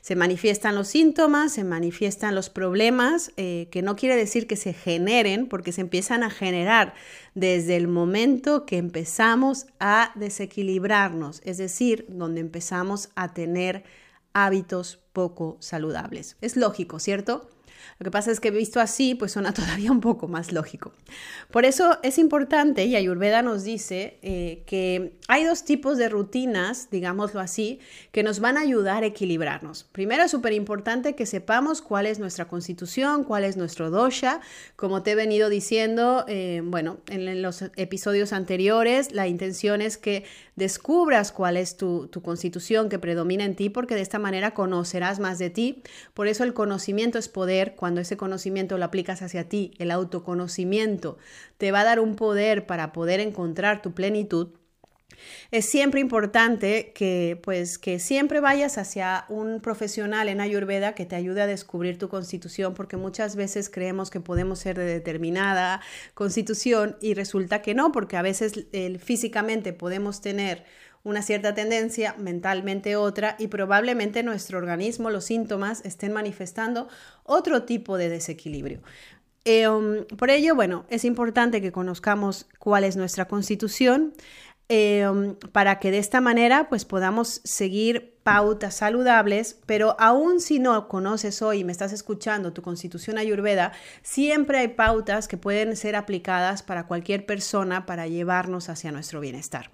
Se 0.00 0.16
manifiestan 0.16 0.74
los 0.74 0.88
síntomas, 0.88 1.52
se 1.52 1.64
manifiestan 1.64 2.34
los 2.34 2.48
problemas, 2.50 3.32
eh, 3.36 3.68
que 3.70 3.82
no 3.82 3.96
quiere 3.96 4.16
decir 4.16 4.46
que 4.46 4.56
se 4.56 4.72
generen, 4.72 5.48
porque 5.48 5.72
se 5.72 5.82
empiezan 5.82 6.22
a 6.22 6.30
generar 6.30 6.94
desde 7.34 7.76
el 7.76 7.88
momento 7.88 8.64
que 8.64 8.78
empezamos 8.78 9.66
a 9.78 10.12
desequilibrarnos, 10.14 11.42
es 11.44 11.58
decir, 11.58 12.06
donde 12.08 12.40
empezamos 12.40 13.10
a 13.14 13.34
tener 13.34 13.84
hábitos 14.32 15.00
poco 15.12 15.56
saludables. 15.60 16.36
Es 16.40 16.56
lógico, 16.56 16.98
¿cierto? 16.98 17.48
Lo 17.98 18.04
que 18.04 18.10
pasa 18.10 18.30
es 18.30 18.40
que 18.40 18.50
visto 18.50 18.80
así, 18.80 19.14
pues 19.14 19.32
suena 19.32 19.52
todavía 19.54 19.90
un 19.90 20.00
poco 20.00 20.28
más 20.28 20.52
lógico. 20.52 20.92
Por 21.50 21.64
eso 21.64 21.98
es 22.02 22.18
importante, 22.18 22.84
y 22.84 22.96
Ayurveda 22.96 23.42
nos 23.42 23.64
dice 23.64 24.18
eh, 24.22 24.62
que 24.66 25.12
hay 25.28 25.44
dos 25.44 25.64
tipos 25.64 25.98
de 25.98 26.08
rutinas, 26.08 26.88
digámoslo 26.90 27.40
así, 27.40 27.80
que 28.12 28.22
nos 28.22 28.40
van 28.40 28.56
a 28.56 28.60
ayudar 28.60 29.02
a 29.02 29.06
equilibrarnos. 29.06 29.84
Primero 29.84 30.24
es 30.24 30.30
súper 30.30 30.52
importante 30.52 31.14
que 31.14 31.26
sepamos 31.26 31.82
cuál 31.82 32.06
es 32.06 32.18
nuestra 32.18 32.48
constitución, 32.48 33.24
cuál 33.24 33.44
es 33.44 33.56
nuestro 33.56 33.90
dosha. 33.90 34.40
Como 34.76 35.02
te 35.02 35.12
he 35.12 35.14
venido 35.14 35.48
diciendo, 35.48 36.24
eh, 36.28 36.62
bueno, 36.64 36.98
en 37.08 37.42
los 37.42 37.62
episodios 37.76 38.32
anteriores, 38.32 39.12
la 39.12 39.26
intención 39.26 39.80
es 39.80 39.96
que 39.96 40.24
descubras 40.56 41.32
cuál 41.32 41.56
es 41.56 41.76
tu, 41.76 42.08
tu 42.08 42.22
constitución 42.22 42.88
que 42.88 42.98
predomina 42.98 43.44
en 43.44 43.54
ti, 43.54 43.68
porque 43.68 43.94
de 43.94 44.00
esta 44.00 44.18
manera 44.18 44.54
conocerás 44.54 45.18
más 45.20 45.38
de 45.38 45.50
ti. 45.50 45.82
Por 46.14 46.28
eso 46.28 46.44
el 46.44 46.54
conocimiento 46.54 47.18
es 47.18 47.28
poder 47.28 47.65
cuando 47.74 48.00
ese 48.00 48.16
conocimiento 48.16 48.78
lo 48.78 48.84
aplicas 48.84 49.22
hacia 49.22 49.48
ti, 49.48 49.72
el 49.78 49.90
autoconocimiento 49.90 51.18
te 51.58 51.72
va 51.72 51.80
a 51.80 51.84
dar 51.84 52.00
un 52.00 52.14
poder 52.14 52.66
para 52.66 52.92
poder 52.92 53.20
encontrar 53.20 53.82
tu 53.82 53.92
plenitud, 53.94 54.50
es 55.50 55.66
siempre 55.66 56.00
importante 56.00 56.92
que 56.94 57.38
pues 57.42 57.78
que 57.78 57.98
siempre 57.98 58.40
vayas 58.40 58.78
hacia 58.78 59.24
un 59.28 59.60
profesional 59.60 60.28
en 60.28 60.40
Ayurveda 60.40 60.94
que 60.94 61.06
te 61.06 61.16
ayude 61.16 61.42
a 61.42 61.46
descubrir 61.46 61.98
tu 61.98 62.08
constitución 62.08 62.74
porque 62.74 62.96
muchas 62.96 63.36
veces 63.36 63.70
creemos 63.70 64.10
que 64.10 64.20
podemos 64.20 64.58
ser 64.58 64.76
de 64.76 64.84
determinada 64.84 65.80
constitución 66.14 66.96
y 67.00 67.14
resulta 67.14 67.62
que 67.62 67.74
no, 67.74 67.92
porque 67.92 68.16
a 68.16 68.22
veces 68.22 68.66
físicamente 68.98 69.72
podemos 69.72 70.20
tener 70.20 70.64
una 71.06 71.22
cierta 71.22 71.54
tendencia, 71.54 72.16
mentalmente 72.18 72.96
otra, 72.96 73.36
y 73.38 73.46
probablemente 73.46 74.24
nuestro 74.24 74.58
organismo, 74.58 75.08
los 75.08 75.24
síntomas, 75.24 75.84
estén 75.84 76.12
manifestando 76.12 76.88
otro 77.22 77.62
tipo 77.62 77.96
de 77.96 78.08
desequilibrio. 78.08 78.80
Eh, 79.44 79.68
um, 79.68 80.04
por 80.16 80.30
ello, 80.30 80.56
bueno, 80.56 80.84
es 80.90 81.04
importante 81.04 81.62
que 81.62 81.70
conozcamos 81.70 82.48
cuál 82.58 82.82
es 82.82 82.96
nuestra 82.96 83.28
constitución, 83.28 84.14
Em, 84.68 85.36
para 85.52 85.78
que 85.78 85.92
de 85.92 85.98
esta 85.98 86.20
manera 86.20 86.68
pues 86.68 86.84
podamos 86.84 87.40
seguir 87.44 88.16
pautas 88.24 88.74
saludables, 88.74 89.56
pero 89.64 89.94
aún 90.00 90.40
si 90.40 90.58
no 90.58 90.88
conoces 90.88 91.40
hoy 91.40 91.60
y 91.60 91.64
me 91.64 91.70
estás 91.70 91.92
escuchando 91.92 92.52
tu 92.52 92.62
constitución 92.62 93.16
ayurveda, 93.16 93.70
siempre 94.02 94.58
hay 94.58 94.66
pautas 94.66 95.28
que 95.28 95.36
pueden 95.36 95.76
ser 95.76 95.94
aplicadas 95.94 96.64
para 96.64 96.88
cualquier 96.88 97.24
persona 97.26 97.86
para 97.86 98.08
llevarnos 98.08 98.68
hacia 98.68 98.90
nuestro 98.90 99.20
bienestar. 99.20 99.70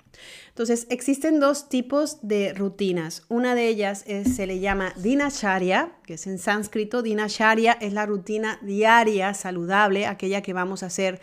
Entonces, 0.49 0.87
existen 0.90 1.40
dos 1.40 1.70
tipos 1.70 2.18
de 2.20 2.52
rutinas. 2.52 3.22
Una 3.30 3.54
de 3.54 3.68
ellas 3.68 4.04
se 4.06 4.46
le 4.46 4.61
llama 4.61 4.92
dinacharya, 4.96 5.92
que 6.04 6.14
es 6.14 6.26
en 6.26 6.38
sánscrito. 6.38 7.00
Dinacharya 7.00 7.72
es 7.72 7.94
la 7.94 8.04
rutina 8.04 8.58
diaria 8.61 9.32
saludable, 9.32 10.06
aquella 10.06 10.42
que 10.42 10.52
vamos 10.52 10.82
a 10.82 10.87
hacer 10.87 11.22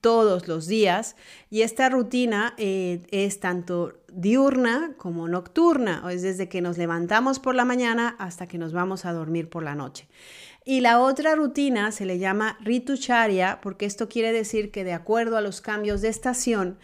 todos 0.00 0.48
los 0.48 0.66
días 0.66 1.16
y 1.50 1.62
esta 1.62 1.88
rutina 1.88 2.54
eh, 2.56 3.00
es 3.10 3.40
tanto 3.40 3.94
diurna 4.12 4.92
como 4.96 5.28
nocturna, 5.28 6.04
es 6.10 6.22
desde 6.22 6.48
que 6.48 6.60
nos 6.60 6.78
levantamos 6.78 7.38
por 7.38 7.54
la 7.54 7.64
mañana 7.64 8.16
hasta 8.18 8.46
que 8.46 8.58
nos 8.58 8.72
vamos 8.72 9.04
a 9.04 9.12
dormir 9.12 9.48
por 9.48 9.62
la 9.62 9.74
noche. 9.74 10.08
Y 10.64 10.80
la 10.80 11.00
otra 11.00 11.34
rutina 11.34 11.92
se 11.92 12.04
le 12.04 12.18
llama 12.18 12.58
ritucharya 12.60 13.58
porque 13.62 13.86
esto 13.86 14.08
quiere 14.08 14.32
decir 14.32 14.70
que 14.70 14.84
de 14.84 14.92
acuerdo 14.92 15.38
a 15.38 15.40
los 15.40 15.62
cambios 15.62 16.02
de 16.02 16.08
estación 16.08 16.78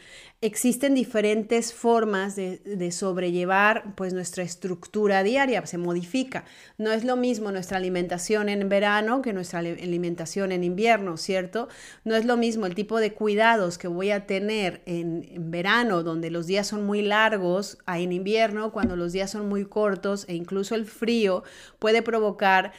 existen 0.44 0.94
diferentes 0.94 1.72
formas 1.72 2.36
de, 2.36 2.92
sobrellevar 2.92 3.94
pues 3.94 4.12
nuestra 4.12 4.44
estructura 4.44 5.22
diaria, 5.22 5.64
se 5.64 5.78
modifica. 5.78 6.44
No 6.76 6.92
es 6.92 7.02
lo 7.02 7.16
mismo 7.16 7.50
nuestra 7.50 7.78
alimentación 7.78 8.50
en 8.50 8.68
verano 8.68 9.22
que 9.22 9.32
nuestra 9.32 9.60
alimentación 9.60 10.52
en 10.52 10.62
invierno, 10.62 11.16
¿cierto? 11.16 11.68
No 12.04 12.14
es 12.14 12.26
lo 12.26 12.36
mismo 12.36 12.66
el 12.66 12.74
tipo 12.74 13.00
de 13.00 13.14
cuidados 13.14 13.78
que 13.78 13.88
voy 13.88 14.10
a 14.10 14.26
tener 14.26 14.82
en, 14.84 15.50
verano, 15.50 16.02
donde 16.02 16.30
los 16.30 16.46
días 16.46 16.66
son 16.66 16.84
muy 16.84 17.00
largos, 17.00 17.78
a 17.86 17.98
en 17.98 18.12
invierno, 18.12 18.70
cuando 18.70 18.96
los 18.96 19.12
días 19.12 19.30
son 19.30 19.48
muy 19.48 19.64
cortos 19.64 20.26
e 20.28 20.34
incluso 20.34 20.74
el 20.74 20.84
frío 20.84 21.42
puede 21.78 22.02
provocar 22.02 22.72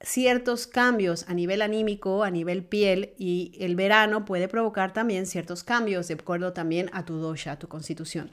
ciertos 0.00 0.66
cambios 0.66 1.28
a 1.28 1.34
nivel 1.34 1.62
anímico, 1.62 2.24
a 2.24 2.30
nivel 2.30 2.64
piel 2.64 3.14
y 3.18 3.56
el 3.60 3.76
verano 3.76 4.24
puede 4.24 4.48
provocar 4.48 4.92
también 4.92 5.26
ciertos 5.26 5.64
cambios 5.64 6.08
de 6.08 6.14
acuerdo 6.14 6.52
también 6.52 6.90
a 6.92 7.04
tu 7.04 7.16
dosha, 7.16 7.52
a 7.52 7.58
tu 7.58 7.68
constitución. 7.68 8.30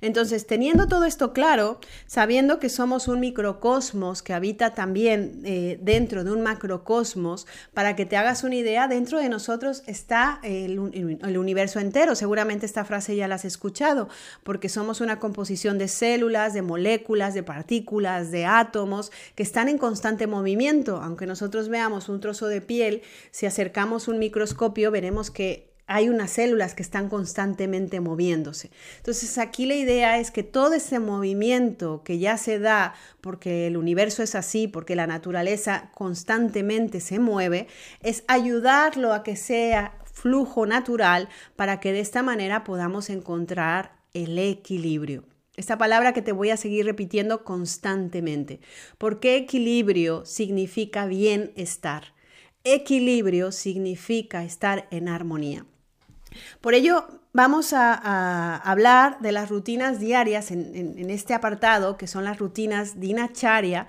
Entonces, 0.00 0.46
teniendo 0.46 0.86
todo 0.88 1.04
esto 1.04 1.32
claro, 1.32 1.78
sabiendo 2.06 2.58
que 2.58 2.68
somos 2.68 3.08
un 3.08 3.20
microcosmos 3.20 4.22
que 4.22 4.32
habita 4.32 4.74
también 4.74 5.40
eh, 5.44 5.78
dentro 5.80 6.24
de 6.24 6.32
un 6.32 6.42
macrocosmos, 6.42 7.46
para 7.72 7.96
que 7.96 8.06
te 8.06 8.16
hagas 8.16 8.44
una 8.44 8.56
idea, 8.56 8.88
dentro 8.88 9.18
de 9.18 9.28
nosotros 9.28 9.82
está 9.86 10.40
el, 10.42 10.78
universo 10.78 11.80
entero. 11.80 12.14
Seguramente 12.14 12.66
esta 12.66 12.84
frase 12.84 13.16
ya 13.16 13.28
la 13.28 13.36
has 13.36 13.44
escuchado, 13.44 14.08
porque 14.42 14.68
somos 14.68 15.00
una 15.00 15.18
composición 15.18 15.78
de 15.78 15.88
células, 15.88 16.54
de 16.54 16.62
moléculas, 16.62 17.34
de 17.34 17.42
partículas, 17.42 18.30
de 18.30 18.46
átomos 18.46 19.10
que 19.34 19.42
están 19.42 19.68
en 19.68 19.78
constante 19.78 20.26
movimiento. 20.26 21.00
Aunque 21.02 21.26
nosotros 21.26 21.68
veamos 21.68 22.08
un 22.08 22.20
trozo 22.20 22.46
de 22.46 22.60
piel, 22.60 23.02
si 23.30 23.46
acercamos 23.46 24.08
un 24.08 24.18
microscopio, 24.18 24.90
veremos 24.90 25.30
que 25.30 25.73
hay 25.86 26.08
unas 26.08 26.30
células 26.30 26.74
que 26.74 26.82
están 26.82 27.08
constantemente 27.08 28.00
moviéndose. 28.00 28.70
Entonces 28.96 29.38
aquí 29.38 29.66
la 29.66 29.74
idea 29.74 30.18
es 30.18 30.30
que 30.30 30.42
todo 30.42 30.74
ese 30.74 30.98
movimiento 30.98 32.02
que 32.04 32.18
ya 32.18 32.38
se 32.38 32.58
da 32.58 32.94
porque 33.20 33.66
el 33.66 33.76
universo 33.76 34.22
es 34.22 34.34
así, 34.34 34.66
porque 34.66 34.96
la 34.96 35.06
naturaleza 35.06 35.90
constantemente 35.94 37.00
se 37.00 37.18
mueve, 37.18 37.68
es 38.00 38.24
ayudarlo 38.28 39.12
a 39.12 39.22
que 39.22 39.36
sea 39.36 39.98
flujo 40.04 40.64
natural 40.64 41.28
para 41.56 41.80
que 41.80 41.92
de 41.92 42.00
esta 42.00 42.22
manera 42.22 42.64
podamos 42.64 43.10
encontrar 43.10 43.96
el 44.14 44.38
equilibrio. 44.38 45.24
Esta 45.56 45.78
palabra 45.78 46.12
que 46.12 46.22
te 46.22 46.32
voy 46.32 46.50
a 46.50 46.56
seguir 46.56 46.84
repitiendo 46.84 47.44
constantemente, 47.44 48.60
porque 48.98 49.36
equilibrio 49.36 50.24
significa 50.24 51.06
bienestar. 51.06 52.14
Equilibrio 52.64 53.52
significa 53.52 54.42
estar 54.42 54.88
en 54.90 55.08
armonía. 55.08 55.66
Por 56.60 56.74
ello, 56.74 57.06
vamos 57.32 57.72
a, 57.72 58.56
hablar 58.56 59.18
de 59.20 59.32
las 59.32 59.50
rutinas 59.50 60.00
diarias 60.00 60.50
en, 60.50 61.10
este 61.10 61.34
apartado, 61.34 61.96
que 61.96 62.06
son 62.06 62.24
las 62.24 62.38
rutinas 62.38 63.00
dinacharya, 63.00 63.86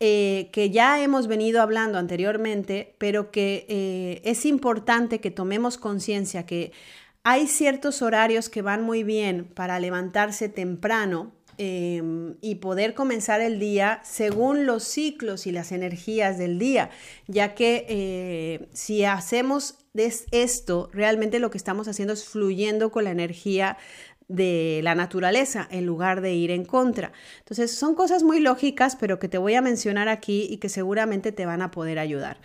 eh, 0.00 0.50
que 0.52 0.70
ya 0.70 1.02
hemos 1.02 1.26
venido 1.26 1.62
hablando 1.62 1.98
anteriormente, 1.98 2.94
pero 2.98 3.30
que 3.30 3.66
eh, 3.68 4.20
es 4.24 4.44
importante 4.44 5.20
que 5.20 5.30
tomemos 5.30 5.78
conciencia 5.78 6.44
que 6.46 6.72
hay 7.22 7.48
ciertos 7.48 8.02
horarios 8.02 8.48
que 8.48 8.62
van 8.62 8.82
muy 8.82 9.02
bien 9.02 9.46
para 9.46 9.80
levantarse 9.80 10.48
temprano 10.48 11.32
Em, 11.58 12.34
y 12.42 12.56
poder 12.56 12.92
comenzar 12.92 13.40
el 13.40 13.58
día 13.58 14.00
según 14.04 14.66
los 14.66 14.84
ciclos 14.84 15.46
y 15.46 15.52
las 15.52 15.72
energías 15.72 16.36
del 16.36 16.58
día, 16.58 16.90
ya 17.28 17.54
que 17.54 17.86
eh, 17.88 18.68
si 18.74 19.04
hacemos 19.04 19.78
esto, 20.32 20.90
realmente 20.92 21.38
lo 21.38 21.50
que 21.50 21.56
estamos 21.56 21.88
haciendo 21.88 22.12
es 22.12 22.26
fluyendo 22.26 22.90
con 22.90 23.04
la 23.04 23.10
energía 23.10 23.78
de 24.28 24.80
la 24.82 24.94
naturaleza 24.94 25.66
en 25.70 25.86
lugar 25.86 26.20
de 26.20 26.34
ir 26.34 26.50
en 26.50 26.66
contra. 26.66 27.12
Entonces 27.38 27.72
son 27.72 27.94
cosas 27.94 28.22
muy 28.22 28.40
lógicas, 28.40 28.96
pero 28.96 29.18
que 29.18 29.28
te 29.28 29.38
voy 29.38 29.54
a 29.54 29.62
mencionar 29.62 30.08
aquí 30.08 30.46
y 30.50 30.58
que 30.58 30.68
seguramente 30.68 31.32
te 31.32 31.46
van 31.46 31.62
a 31.62 31.70
poder 31.70 31.98
ayudar. 31.98 32.38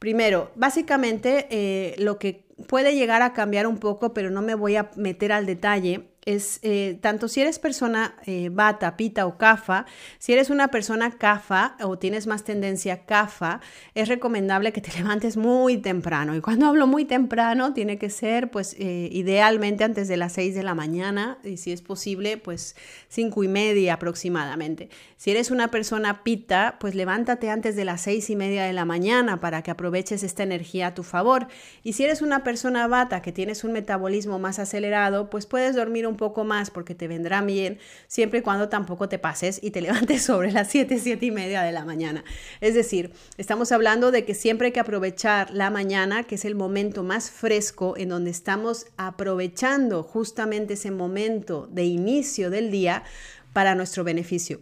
Primero, 0.00 0.50
básicamente 0.56 1.46
eh, 1.50 1.94
lo 1.98 2.18
que 2.18 2.46
puede 2.66 2.94
llegar 2.94 3.22
a 3.22 3.32
cambiar 3.32 3.66
un 3.66 3.78
poco, 3.78 4.12
pero 4.12 4.30
no 4.30 4.42
me 4.42 4.54
voy 4.54 4.76
a 4.76 4.90
meter 4.96 5.30
al 5.30 5.46
detalle, 5.46 6.08
es 6.26 6.58
eh, 6.62 6.98
tanto 7.00 7.28
si 7.28 7.40
eres 7.40 7.58
persona 7.58 8.16
eh, 8.26 8.50
bata, 8.52 8.96
pita 8.96 9.26
o 9.26 9.38
cafa, 9.38 9.86
si 10.18 10.32
eres 10.32 10.50
una 10.50 10.68
persona 10.68 11.12
cafa 11.12 11.76
o 11.80 11.98
tienes 11.98 12.26
más 12.26 12.42
tendencia 12.42 13.06
cafa, 13.06 13.60
es 13.94 14.08
recomendable 14.08 14.72
que 14.72 14.80
te 14.80 14.92
levantes 14.98 15.36
muy 15.36 15.78
temprano. 15.78 16.34
Y 16.34 16.40
cuando 16.40 16.66
hablo 16.66 16.88
muy 16.88 17.04
temprano, 17.04 17.72
tiene 17.72 17.96
que 17.96 18.10
ser 18.10 18.50
pues 18.50 18.74
eh, 18.78 19.08
idealmente 19.12 19.84
antes 19.84 20.08
de 20.08 20.16
las 20.16 20.32
6 20.32 20.54
de 20.56 20.64
la 20.64 20.74
mañana 20.74 21.38
y 21.44 21.56
si 21.56 21.72
es 21.72 21.80
posible 21.80 22.36
pues 22.36 22.74
cinco 23.08 23.44
y 23.44 23.48
media 23.48 23.94
aproximadamente. 23.94 24.90
Si 25.16 25.30
eres 25.30 25.50
una 25.50 25.68
persona 25.68 26.24
pita, 26.24 26.76
pues 26.78 26.94
levántate 26.94 27.50
antes 27.50 27.76
de 27.76 27.84
las 27.84 28.02
seis 28.02 28.28
y 28.30 28.36
media 28.36 28.64
de 28.64 28.72
la 28.72 28.84
mañana 28.84 29.40
para 29.40 29.62
que 29.62 29.70
aproveches 29.70 30.22
esta 30.22 30.42
energía 30.42 30.88
a 30.88 30.94
tu 30.94 31.02
favor. 31.02 31.46
Y 31.82 31.94
si 31.94 32.04
eres 32.04 32.20
una 32.20 32.44
persona 32.44 32.86
bata 32.86 33.22
que 33.22 33.32
tienes 33.32 33.64
un 33.64 33.72
metabolismo 33.72 34.38
más 34.38 34.58
acelerado, 34.58 35.30
pues 35.30 35.46
puedes 35.46 35.74
dormir 35.74 36.06
un 36.06 36.15
poco 36.16 36.44
más 36.44 36.70
porque 36.70 36.94
te 36.94 37.08
vendrá 37.08 37.42
bien, 37.42 37.78
siempre 38.06 38.40
y 38.40 38.42
cuando 38.42 38.68
tampoco 38.68 39.08
te 39.08 39.18
pases 39.18 39.60
y 39.62 39.70
te 39.70 39.80
levantes 39.86 40.22
sobre 40.22 40.52
las 40.52 40.68
7, 40.68 40.98
7 40.98 41.26
y 41.26 41.30
media 41.30 41.62
de 41.62 41.72
la 41.72 41.84
mañana. 41.84 42.24
Es 42.60 42.74
decir, 42.74 43.12
estamos 43.36 43.72
hablando 43.72 44.10
de 44.10 44.24
que 44.24 44.34
siempre 44.34 44.66
hay 44.66 44.72
que 44.72 44.80
aprovechar 44.80 45.50
la 45.52 45.70
mañana, 45.70 46.24
que 46.24 46.36
es 46.36 46.44
el 46.44 46.54
momento 46.54 47.02
más 47.02 47.30
fresco 47.30 47.94
en 47.96 48.08
donde 48.08 48.30
estamos 48.30 48.86
aprovechando 48.96 50.02
justamente 50.02 50.74
ese 50.74 50.90
momento 50.90 51.68
de 51.70 51.84
inicio 51.84 52.50
del 52.50 52.70
día 52.70 53.04
para 53.52 53.74
nuestro 53.74 54.04
beneficio. 54.04 54.60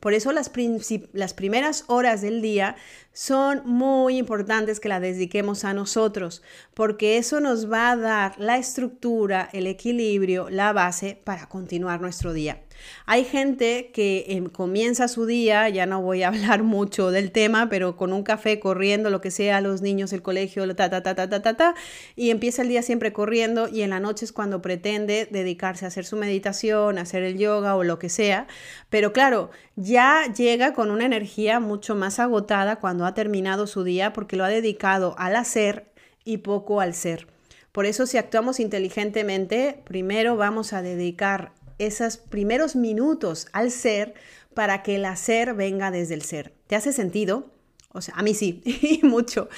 Por 0.00 0.14
eso 0.14 0.32
las, 0.32 0.48
primeras 0.48 1.84
horas 1.86 2.22
del 2.22 2.40
día 2.40 2.76
son 3.12 3.62
muy 3.66 4.16
importantes 4.16 4.80
que 4.80 4.88
las 4.88 5.02
dediquemos 5.02 5.64
a 5.64 5.74
nosotros, 5.74 6.42
porque 6.74 7.18
eso 7.18 7.40
nos 7.40 7.70
va 7.70 7.90
a 7.90 7.96
dar 7.96 8.34
la 8.38 8.56
estructura, 8.56 9.50
el 9.52 9.66
equilibrio, 9.66 10.48
la 10.48 10.72
base 10.72 11.20
para 11.22 11.46
continuar 11.46 12.00
nuestro 12.00 12.32
día. 12.32 12.62
Hay 13.06 13.24
gente 13.24 13.90
que 13.92 14.24
em, 14.28 14.46
comienza 14.46 15.08
su 15.08 15.26
día, 15.26 15.68
ya 15.68 15.86
no 15.86 16.02
voy 16.02 16.22
a 16.22 16.28
hablar 16.30 16.62
mucho 16.62 17.10
del 17.10 17.32
tema, 17.32 17.68
pero 17.68 17.96
con 17.96 18.12
un 18.12 18.22
café 18.22 18.60
corriendo, 18.60 19.10
lo 19.10 19.20
que 19.20 19.30
sea, 19.30 19.60
los 19.60 19.82
niños, 19.82 20.12
el 20.12 20.22
colegio, 20.22 20.64
ta, 20.74 20.90
ta, 20.90 21.02
ta, 21.02 21.40
ta, 21.40 21.74
y 22.16 22.30
empieza 22.30 22.62
el 22.62 22.68
día 22.68 22.82
siempre 22.82 23.12
corriendo 23.12 23.68
y 23.68 23.82
en 23.82 23.90
la 23.90 24.00
noche 24.00 24.24
es 24.24 24.32
cuando 24.32 24.62
pretende 24.62 25.28
dedicarse 25.30 25.84
a 25.84 25.88
hacer 25.88 26.04
su 26.04 26.16
meditación, 26.16 26.98
a 26.98 27.02
hacer 27.02 27.22
el 27.22 27.38
yoga 27.38 27.76
o 27.76 27.84
lo 27.84 27.98
que 27.98 28.08
sea. 28.08 28.46
Pero 28.88 29.12
claro, 29.12 29.50
ya 29.76 30.24
llega 30.32 30.72
con 30.72 30.90
una 30.90 31.06
energía 31.06 31.60
mucho 31.60 31.94
más 31.94 32.18
agotada 32.18 32.76
cuando 32.76 33.06
ha 33.06 33.14
terminado 33.14 33.66
su 33.66 33.84
día 33.84 34.12
porque 34.12 34.36
lo 34.36 34.44
ha 34.44 34.48
dedicado 34.48 35.14
al 35.18 35.36
hacer 35.36 35.90
y 36.24 36.38
poco 36.38 36.80
al 36.80 36.94
ser. 36.94 37.26
Por 37.72 37.86
eso 37.86 38.06
si 38.06 38.18
actuamos 38.18 38.58
inteligentemente, 38.58 39.80
primero 39.84 40.36
vamos 40.36 40.72
a 40.72 40.82
dedicar 40.82 41.52
esos 41.80 42.16
primeros 42.16 42.76
minutos 42.76 43.48
al 43.52 43.70
ser 43.70 44.14
para 44.54 44.82
que 44.82 44.96
el 44.96 45.04
hacer 45.04 45.54
venga 45.54 45.90
desde 45.90 46.14
el 46.14 46.22
ser. 46.22 46.54
¿Te 46.66 46.76
hace 46.76 46.92
sentido? 46.92 47.50
O 47.92 48.00
sea, 48.00 48.14
a 48.16 48.22
mí 48.22 48.34
sí, 48.34 48.62
y 48.64 49.04
mucho. 49.04 49.48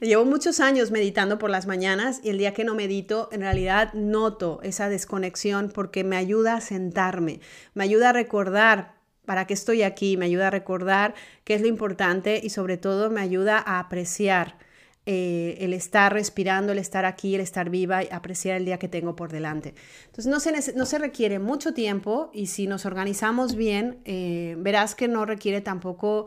Llevo 0.00 0.24
muchos 0.24 0.60
años 0.60 0.90
meditando 0.90 1.38
por 1.38 1.50
las 1.50 1.66
mañanas 1.66 2.20
y 2.22 2.30
el 2.30 2.38
día 2.38 2.54
que 2.54 2.64
no 2.64 2.74
medito, 2.74 3.28
en 3.32 3.40
realidad 3.40 3.92
noto 3.92 4.60
esa 4.62 4.88
desconexión 4.88 5.70
porque 5.72 6.04
me 6.04 6.16
ayuda 6.16 6.54
a 6.54 6.60
sentarme, 6.60 7.40
me 7.74 7.84
ayuda 7.84 8.10
a 8.10 8.12
recordar 8.14 8.94
para 9.26 9.46
qué 9.46 9.54
estoy 9.54 9.82
aquí, 9.82 10.16
me 10.16 10.26
ayuda 10.26 10.48
a 10.48 10.50
recordar 10.50 11.14
qué 11.44 11.54
es 11.54 11.60
lo 11.60 11.68
importante 11.68 12.40
y 12.42 12.50
sobre 12.50 12.76
todo 12.76 13.10
me 13.10 13.20
ayuda 13.20 13.62
a 13.64 13.78
apreciar 13.78 14.56
eh, 15.04 15.56
el 15.58 15.72
estar 15.72 16.12
respirando, 16.12 16.70
el 16.72 16.78
estar 16.78 17.04
aquí, 17.04 17.34
el 17.34 17.40
estar 17.40 17.70
viva 17.70 18.04
y 18.04 18.08
apreciar 18.12 18.56
el 18.56 18.64
día 18.64 18.78
que 18.78 18.88
tengo 18.88 19.16
por 19.16 19.32
delante. 19.32 19.74
Entonces 20.06 20.26
no 20.26 20.38
se, 20.38 20.74
no 20.74 20.86
se 20.86 20.98
requiere 20.98 21.40
mucho 21.40 21.74
tiempo 21.74 22.30
y 22.32 22.46
si 22.46 22.68
nos 22.68 22.86
organizamos 22.86 23.56
bien, 23.56 23.98
eh, 24.04 24.54
verás 24.58 24.94
que 24.94 25.08
no 25.08 25.24
requiere 25.24 25.60
tampoco 25.60 26.26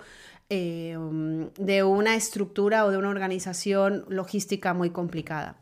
eh, 0.50 0.96
um, 0.98 1.50
de 1.54 1.84
una 1.84 2.16
estructura 2.16 2.86
o 2.86 2.92
de 2.92 2.98
una 2.98 3.10
organización 3.10 4.06
logística 4.10 4.74
muy 4.74 4.90
complicada. 4.90 5.58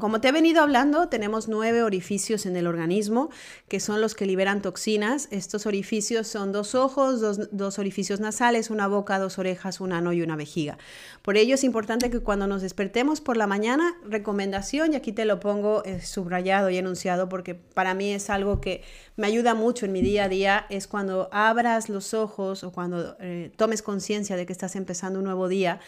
Como 0.00 0.20
te 0.20 0.28
he 0.28 0.32
venido 0.32 0.62
hablando, 0.62 1.08
tenemos 1.08 1.48
nueve 1.48 1.82
orificios 1.82 2.46
en 2.46 2.56
el 2.56 2.66
organismo, 2.66 3.30
que 3.68 3.80
son 3.80 4.00
los 4.00 4.14
que 4.14 4.26
liberan 4.26 4.62
toxinas. 4.62 5.28
Estos 5.30 5.66
orificios 5.66 6.26
son 6.26 6.52
dos 6.52 6.74
ojos, 6.74 7.20
dos, 7.52 7.78
orificios 7.78 8.18
nasales, 8.18 8.70
una 8.70 8.86
boca, 8.86 9.18
dos 9.18 9.38
orejas, 9.38 9.80
un 9.80 9.92
ano 9.92 10.12
y 10.12 10.22
una 10.22 10.36
vejiga. 10.36 10.78
Por 11.22 11.36
ello 11.36 11.54
es 11.54 11.64
importante 11.64 12.10
que 12.10 12.20
cuando 12.20 12.46
nos 12.46 12.62
despertemos 12.62 13.20
por 13.20 13.36
la 13.36 13.46
mañana, 13.46 13.94
recomendación, 14.04 14.94
y 14.94 14.96
aquí 14.96 15.12
te 15.12 15.24
lo 15.24 15.38
pongo 15.38 15.84
eh, 15.84 16.00
subrayado 16.00 16.70
y 16.70 16.78
enunciado 16.78 17.28
porque 17.28 17.54
para 17.54 17.94
mí 17.94 18.12
es 18.12 18.30
algo 18.30 18.60
que 18.60 18.82
me 19.16 19.26
ayuda 19.26 19.54
mucho 19.54 19.84
en 19.84 19.92
mi 19.92 20.00
día 20.00 20.24
a 20.24 20.28
día, 20.28 20.66
es 20.70 20.86
cuando 20.86 21.28
abras 21.30 21.90
los 21.90 22.14
ojos 22.14 22.64
o 22.64 22.72
cuando 22.72 23.16
eh, 23.20 23.52
tomes 23.56 23.82
conciencia 23.82 24.34
de 24.36 24.46
que 24.46 24.52
estás 24.52 24.76
empezando 24.76 25.18
un 25.18 25.26
nuevo 25.26 25.46
día, 25.46 25.78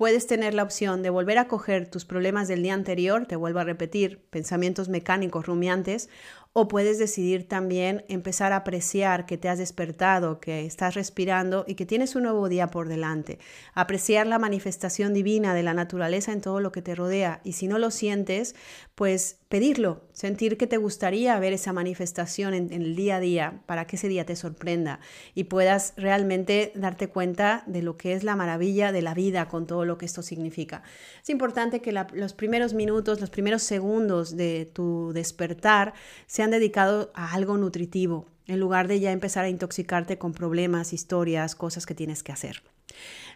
puedes 0.00 0.26
tener 0.26 0.54
la 0.54 0.62
opción 0.62 1.02
de 1.02 1.10
volver 1.10 1.36
a 1.36 1.46
coger 1.46 1.86
tus 1.86 2.06
problemas 2.06 2.48
del 2.48 2.62
día 2.62 2.72
anterior, 2.72 3.26
te 3.26 3.36
vuelvo 3.36 3.58
a 3.58 3.64
repetir, 3.64 4.24
pensamientos 4.30 4.88
mecánicos 4.88 5.44
rumiantes, 5.44 6.08
o 6.54 6.68
puedes 6.68 6.98
decidir 6.98 7.46
también 7.46 8.06
empezar 8.08 8.54
a 8.54 8.56
apreciar 8.56 9.26
que 9.26 9.36
te 9.36 9.50
has 9.50 9.58
despertado, 9.58 10.40
que 10.40 10.64
estás 10.64 10.94
respirando 10.94 11.66
y 11.68 11.74
que 11.74 11.84
tienes 11.84 12.16
un 12.16 12.22
nuevo 12.22 12.48
día 12.48 12.68
por 12.68 12.88
delante. 12.88 13.40
Apreciar 13.74 14.26
la 14.26 14.38
manifestación 14.38 15.12
divina 15.12 15.52
de 15.52 15.64
la 15.64 15.74
naturaleza 15.74 16.32
en 16.32 16.40
todo 16.40 16.60
lo 16.60 16.72
que 16.72 16.80
te 16.80 16.94
rodea. 16.94 17.42
Y 17.44 17.52
si 17.52 17.68
no 17.68 17.78
lo 17.78 17.90
sientes, 17.90 18.56
pues 18.94 19.39
pedirlo, 19.50 20.04
sentir 20.12 20.56
que 20.56 20.68
te 20.68 20.76
gustaría 20.76 21.36
ver 21.40 21.52
esa 21.52 21.72
manifestación 21.72 22.54
en, 22.54 22.72
el 22.72 22.94
día 22.94 23.16
a 23.16 23.20
día 23.20 23.62
para 23.66 23.84
que 23.84 23.96
ese 23.96 24.06
día 24.06 24.24
te 24.24 24.36
sorprenda 24.36 25.00
y 25.34 25.44
puedas 25.44 25.92
realmente 25.96 26.70
darte 26.76 27.08
cuenta 27.08 27.64
de 27.66 27.82
lo 27.82 27.96
que 27.96 28.12
es 28.12 28.22
la 28.22 28.36
maravilla 28.36 28.92
de 28.92 29.02
la 29.02 29.12
vida 29.12 29.48
con 29.48 29.66
todo 29.66 29.84
lo 29.84 29.98
que 29.98 30.06
esto 30.06 30.22
significa. 30.22 30.84
Es 31.20 31.30
importante 31.30 31.82
que 31.82 31.90
los 31.90 32.32
primeros 32.32 32.74
minutos, 32.74 33.20
los 33.20 33.30
primeros 33.30 33.64
segundos 33.64 34.36
de 34.36 34.70
tu 34.72 35.10
despertar 35.12 35.94
sean 36.28 36.52
dedicados 36.52 37.08
a 37.14 37.34
algo 37.34 37.56
nutritivo, 37.56 38.26
en 38.50 38.60
lugar 38.60 38.88
de 38.88 39.00
ya 39.00 39.12
empezar 39.12 39.44
a 39.44 39.48
intoxicarte 39.48 40.18
con 40.18 40.32
problemas, 40.32 40.92
historias, 40.92 41.54
cosas 41.54 41.86
que 41.86 41.94
tienes 41.94 42.22
que 42.22 42.32
hacer. 42.32 42.62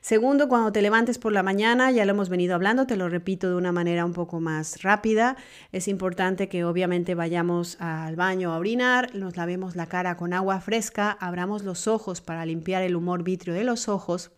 Segundo, 0.00 0.48
cuando 0.48 0.72
te 0.72 0.82
levantes 0.82 1.18
por 1.18 1.32
la 1.32 1.42
mañana, 1.42 1.90
ya 1.92 2.04
lo 2.04 2.10
hemos 2.10 2.28
venido 2.28 2.54
hablando, 2.54 2.86
te 2.86 2.96
lo 2.96 3.08
repito 3.08 3.48
de 3.48 3.54
una 3.54 3.72
manera 3.72 4.04
un 4.04 4.12
poco 4.12 4.40
más 4.40 4.82
rápida, 4.82 5.36
es 5.70 5.86
importante 5.86 6.48
que 6.48 6.64
obviamente 6.64 7.14
vayamos 7.14 7.80
al 7.80 8.16
baño 8.16 8.52
a 8.52 8.58
orinar, 8.58 9.14
nos 9.14 9.36
lavemos 9.36 9.76
la 9.76 9.86
cara 9.86 10.16
con 10.16 10.32
agua 10.32 10.60
fresca, 10.60 11.16
abramos 11.20 11.62
los 11.62 11.86
ojos 11.86 12.20
para 12.20 12.44
limpiar 12.44 12.82
el 12.82 12.96
humor 12.96 13.22
vitrio 13.22 13.54
de 13.54 13.64
los 13.64 13.88
ojos 13.88 14.32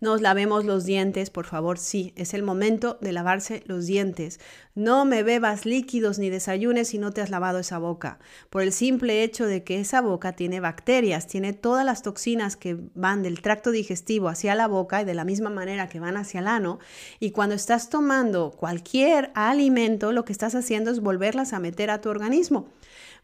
nos 0.00 0.20
lavemos 0.20 0.64
los 0.64 0.84
dientes, 0.84 1.30
por 1.30 1.46
favor, 1.46 1.78
sí, 1.78 2.12
es 2.16 2.34
el 2.34 2.42
momento 2.42 2.98
de 3.00 3.12
lavarse 3.12 3.62
los 3.66 3.86
dientes. 3.86 4.40
No 4.74 5.04
me 5.04 5.22
bebas 5.22 5.64
líquidos 5.64 6.18
ni 6.18 6.30
desayunes 6.30 6.88
si 6.88 6.98
no 6.98 7.12
te 7.12 7.20
has 7.20 7.30
lavado 7.30 7.60
esa 7.60 7.78
boca, 7.78 8.18
por 8.50 8.62
el 8.62 8.72
simple 8.72 9.22
hecho 9.22 9.46
de 9.46 9.62
que 9.62 9.80
esa 9.80 10.00
boca 10.00 10.32
tiene 10.32 10.60
bacterias, 10.60 11.26
tiene 11.26 11.52
todas 11.52 11.84
las 11.84 12.02
toxinas 12.02 12.56
que 12.56 12.76
van 12.94 13.22
del 13.22 13.42
tracto 13.42 13.70
digestivo 13.70 14.28
hacia 14.28 14.54
la 14.54 14.66
boca 14.66 15.02
y 15.02 15.04
de 15.04 15.14
la 15.14 15.24
misma 15.24 15.50
manera 15.50 15.88
que 15.88 16.00
van 16.00 16.16
hacia 16.16 16.40
el 16.40 16.48
ano, 16.48 16.78
y 17.20 17.30
cuando 17.30 17.54
estás 17.54 17.88
tomando 17.88 18.50
cualquier 18.50 19.30
alimento, 19.34 20.12
lo 20.12 20.24
que 20.24 20.32
estás 20.32 20.54
haciendo 20.54 20.90
es 20.90 21.00
volverlas 21.00 21.52
a 21.52 21.60
meter 21.60 21.90
a 21.90 22.00
tu 22.00 22.08
organismo. 22.08 22.68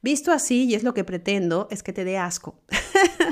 Visto 0.01 0.31
así, 0.31 0.67
y 0.67 0.75
es 0.75 0.85
lo 0.85 0.95
que 0.95 1.03
pretendo, 1.03 1.67
es 1.73 1.83
que 1.83 1.93
te 1.93 2.05
dé 2.05 2.19
asco. 2.19 2.61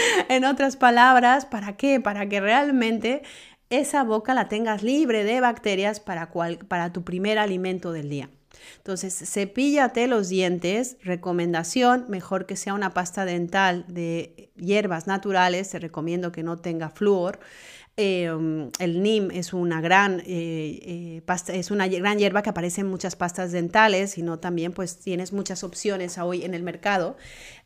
en 0.28 0.44
otras 0.44 0.76
palabras, 0.76 1.46
¿para 1.46 1.76
qué? 1.76 2.00
Para 2.00 2.28
que 2.28 2.40
realmente 2.40 3.22
esa 3.70 4.02
boca 4.02 4.34
la 4.34 4.48
tengas 4.48 4.82
libre 4.82 5.24
de 5.24 5.40
bacterias 5.40 6.00
para, 6.00 6.30
para 6.68 6.92
tu 6.92 7.04
primer 7.04 7.38
alimento 7.38 7.92
del 7.92 8.08
día. 8.08 8.30
Entonces, 8.78 9.14
cepíllate 9.30 10.06
los 10.06 10.28
dientes. 10.28 10.96
Recomendación, 11.02 12.06
mejor 12.08 12.46
que 12.46 12.56
sea 12.56 12.74
una 12.74 12.94
pasta 12.94 13.24
dental 13.24 13.84
de 13.88 14.50
hierbas 14.56 15.06
naturales. 15.06 15.70
Te 15.70 15.78
recomiendo 15.78 16.32
que 16.32 16.42
no 16.42 16.58
tenga 16.58 16.90
flúor. 16.90 17.40
Em, 18.00 18.70
el 18.78 19.02
NIM 19.02 19.32
es 19.32 19.52
una 19.52 19.80
gran 19.80 20.20
eh, 20.20 21.18
eh, 21.18 21.22
es 21.48 21.72
una 21.72 21.88
gran 21.88 22.16
hierba 22.16 22.42
que 22.42 22.50
aparece 22.50 22.82
en 22.82 22.86
muchas 22.86 23.16
pastas 23.16 23.50
dentales, 23.50 24.12
sino 24.12 24.38
también 24.38 24.70
pues 24.70 25.00
tienes 25.00 25.32
muchas 25.32 25.64
opciones 25.64 26.16
hoy 26.16 26.44
en 26.44 26.54
el 26.54 26.62
mercado. 26.62 27.16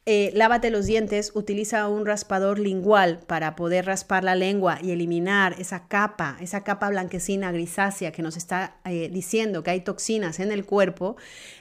Eh, 0.06 0.32
lávate 0.34 0.70
los 0.70 0.86
dientes, 0.86 1.32
utiliza 1.34 1.86
un 1.86 2.06
raspador 2.06 2.58
lingual 2.58 3.20
para 3.26 3.54
poder 3.56 3.84
raspar 3.84 4.24
la 4.24 4.34
lengua 4.34 4.78
y 4.82 4.92
eliminar 4.92 5.54
esa 5.58 5.86
capa, 5.86 6.38
esa 6.40 6.64
capa 6.64 6.88
blanquecina 6.88 7.52
grisácea 7.52 8.10
que 8.10 8.22
nos 8.22 8.38
está 8.38 8.76
diciendo 9.10 9.62
que 9.62 9.72
hay 9.72 9.80
toxinas 9.82 10.40
en 10.40 10.50
el 10.50 10.64
cuerpo. 10.64 11.16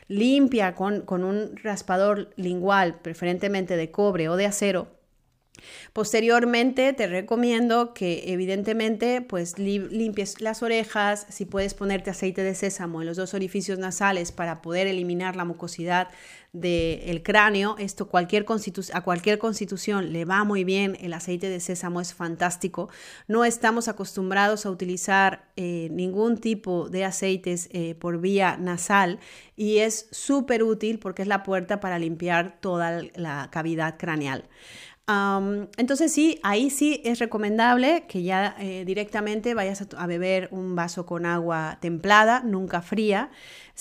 Limpia 0.07 0.75
con, 0.75 1.01
con 1.01 1.25
un 1.25 1.57
raspador 1.61 2.29
lingual, 2.37 3.01
preferentemente 3.01 3.75
de 3.75 3.91
cobre 3.91 4.29
o 4.29 4.37
de 4.37 4.45
acero 4.45 5.00
Posteriormente 5.93 6.93
te 6.93 7.07
recomiendo 7.07 7.93
que 7.93 8.23
evidentemente 8.27 9.21
pues 9.21 9.59
limpies 9.59 10.41
las 10.41 10.63
orejas, 10.63 11.25
si 11.29 11.45
puedes 11.45 11.73
ponerte 11.73 12.09
aceite 12.09 12.43
de 12.43 12.55
sésamo 12.55 13.01
en 13.01 13.07
los 13.07 13.17
dos 13.17 13.33
orificios 13.33 13.77
nasales 13.77 14.31
para 14.31 14.61
poder 14.61 14.87
eliminar 14.87 15.35
la 15.35 15.45
mucosidad 15.45 16.07
del 16.53 17.23
cráneo, 17.23 17.77
esto 17.79 18.03
a 18.03 19.01
cualquier 19.03 19.37
constitución 19.39 20.11
le 20.11 20.25
va 20.25 20.43
muy 20.43 20.65
bien, 20.65 20.97
el 20.99 21.13
aceite 21.13 21.47
de 21.47 21.61
sésamo 21.61 22.01
es 22.01 22.13
fantástico, 22.13 22.89
no 23.27 23.45
estamos 23.45 23.87
acostumbrados 23.87 24.65
a 24.65 24.71
utilizar 24.71 25.45
eh, 25.55 25.87
ningún 25.91 26.37
tipo 26.37 26.89
de 26.89 27.05
aceites 27.05 27.69
eh, 27.71 27.95
por 27.95 28.19
vía 28.19 28.57
nasal 28.57 29.19
y 29.55 29.77
es 29.77 30.07
súper 30.11 30.63
útil 30.63 30.99
porque 30.99 31.21
es 31.21 31.27
la 31.29 31.43
puerta 31.43 31.79
para 31.79 31.99
limpiar 31.99 32.59
toda 32.59 33.01
la 33.15 33.49
cavidad 33.49 33.97
craneal 33.97 34.49
entonces 35.77 36.11
sí, 36.11 36.39
ahí 36.43 36.69
sí 36.69 37.01
es 37.03 37.19
recomendable 37.19 38.05
que 38.07 38.23
ya 38.23 38.55
eh, 38.59 38.83
directamente 38.85 39.53
vayas 39.53 39.87
a, 39.97 40.07
beber 40.07 40.47
un 40.51 40.75
vaso 40.75 41.05
con 41.05 41.25
agua 41.25 41.77
templada, 41.81 42.41
nunca 42.43 42.81
fría. 42.81 43.31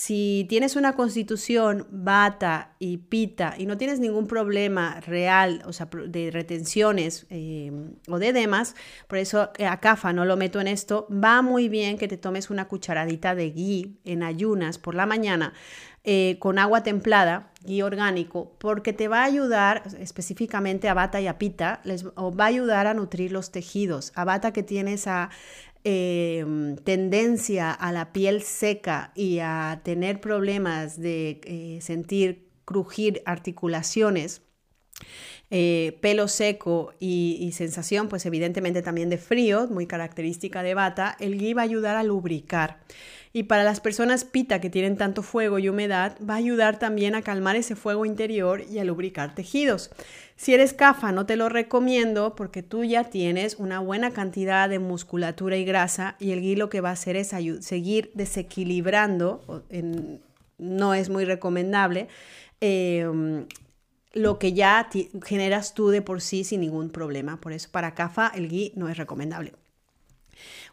Si 0.03 0.47
tienes 0.49 0.75
una 0.75 0.93
constitución 0.93 1.85
bata 1.91 2.73
y 2.79 2.97
pita 2.97 3.53
y 3.55 3.67
no 3.67 3.77
tienes 3.77 3.99
ningún 3.99 4.25
problema 4.25 4.99
real, 5.01 5.61
o 5.67 5.73
sea, 5.73 5.87
de 6.07 6.31
retenciones 6.31 7.27
em, 7.29 7.93
o 8.07 8.17
de 8.17 8.29
edemas, 8.29 8.73
por 9.07 9.19
eso 9.19 9.51
eh, 9.59 9.67
a 9.67 9.79
CAFA 9.79 10.11
no 10.11 10.25
lo 10.25 10.37
meto 10.37 10.59
en 10.59 10.67
esto, 10.67 11.05
va 11.11 11.43
muy 11.43 11.69
bien 11.69 11.99
que 11.99 12.07
te 12.07 12.17
tomes 12.17 12.49
una 12.49 12.67
cucharadita 12.67 13.35
de 13.35 13.51
ghee 13.51 13.99
en 14.03 14.23
ayunas 14.23 14.79
por 14.79 14.95
la 14.95 15.05
mañana 15.05 15.53
eh, 16.03 16.37
con 16.39 16.57
agua 16.57 16.81
templada 16.81 17.51
y 17.63 17.83
orgánico, 17.83 18.55
porque 18.57 18.93
te 18.93 19.07
va 19.07 19.21
a 19.21 19.25
ayudar 19.25 19.83
específicamente 19.99 20.89
a 20.89 20.95
bata 20.95 21.21
y 21.21 21.27
a 21.27 21.37
pita, 21.37 21.79
les 21.83 22.07
va 22.07 22.45
a 22.45 22.47
ayudar 22.47 22.87
a 22.87 22.95
nutrir 22.95 23.31
los 23.31 23.51
tejidos. 23.51 24.11
A 24.15 24.25
bata 24.25 24.51
que 24.51 24.63
tiene 24.63 24.93
esa 24.93 25.29
em, 25.83 26.75
tendencia 26.77 27.71
a 27.71 27.91
la 27.91 28.13
piel 28.13 28.41
seca 28.41 29.11
y 29.15 29.39
a 29.39 29.81
tener 29.83 30.21
problemas 30.21 30.99
de 30.99 31.41
eh, 31.43 31.79
sentir 31.81 32.47
crujir 32.65 33.21
articulaciones. 33.25 34.41
Eh, 35.53 35.97
pelo 35.99 36.29
seco 36.29 36.93
y, 36.97 37.51
sensación, 37.53 38.07
pues 38.07 38.25
evidentemente 38.25 38.81
también 38.81 39.09
de 39.09 39.17
frío, 39.17 39.67
muy 39.67 39.85
característica 39.85 40.63
de 40.63 40.75
bata, 40.75 41.17
el 41.19 41.37
ghee 41.37 41.53
va 41.53 41.63
a 41.63 41.65
ayudar 41.65 41.97
a 41.97 42.03
lubricar. 42.03 42.79
Y 43.33 43.43
para 43.43 43.63
las 43.63 43.79
personas 43.79 44.25
pita 44.25 44.59
que 44.59 44.69
tienen 44.69 44.97
tanto 44.97 45.23
fuego 45.23 45.57
y 45.57 45.69
humedad, 45.69 46.17
va 46.27 46.33
a 46.33 46.37
ayudar 46.37 46.79
también 46.79 47.15
a 47.15 47.21
calmar 47.21 47.55
ese 47.55 47.77
fuego 47.77 48.05
interior 48.05 48.63
y 48.69 48.79
a 48.79 48.83
lubricar 48.83 49.33
tejidos. 49.35 49.89
Si 50.35 50.53
eres 50.53 50.73
CAFA, 50.73 51.11
no 51.11 51.25
te 51.25 51.37
lo 51.37 51.47
recomiendo 51.47 52.35
porque 52.35 52.61
tú 52.61 52.83
ya 52.83 53.05
tienes 53.05 53.55
una 53.55 53.79
buena 53.79 54.11
cantidad 54.11 54.67
de 54.67 54.79
musculatura 54.79 55.55
y 55.55 55.63
grasa 55.63 56.15
y 56.19 56.31
el 56.31 56.41
ghee 56.41 56.55
lo 56.55 56.69
que 56.69 56.81
va 56.81 56.89
a 56.89 56.93
hacer 56.93 57.15
es 57.15 57.31
seguir 57.61 58.11
desequilibrando, 58.15 59.63
no 60.57 60.93
es 60.93 61.09
muy 61.09 61.25
recomendable, 61.25 62.07
em, 62.59 63.45
lo 64.13 64.39
que 64.39 64.53
ya 64.53 64.89
generas 65.23 65.73
tú 65.73 65.89
de 65.89 66.01
por 66.01 66.19
sí 66.21 66.43
sin 66.43 66.61
ningún 66.61 66.89
problema. 66.89 67.39
Por 67.39 67.53
eso 67.53 67.69
para 67.71 67.93
CAFA 67.93 68.31
el 68.35 68.49
ghee 68.49 68.73
no 68.75 68.89
es 68.89 68.97
recomendable. 68.97 69.53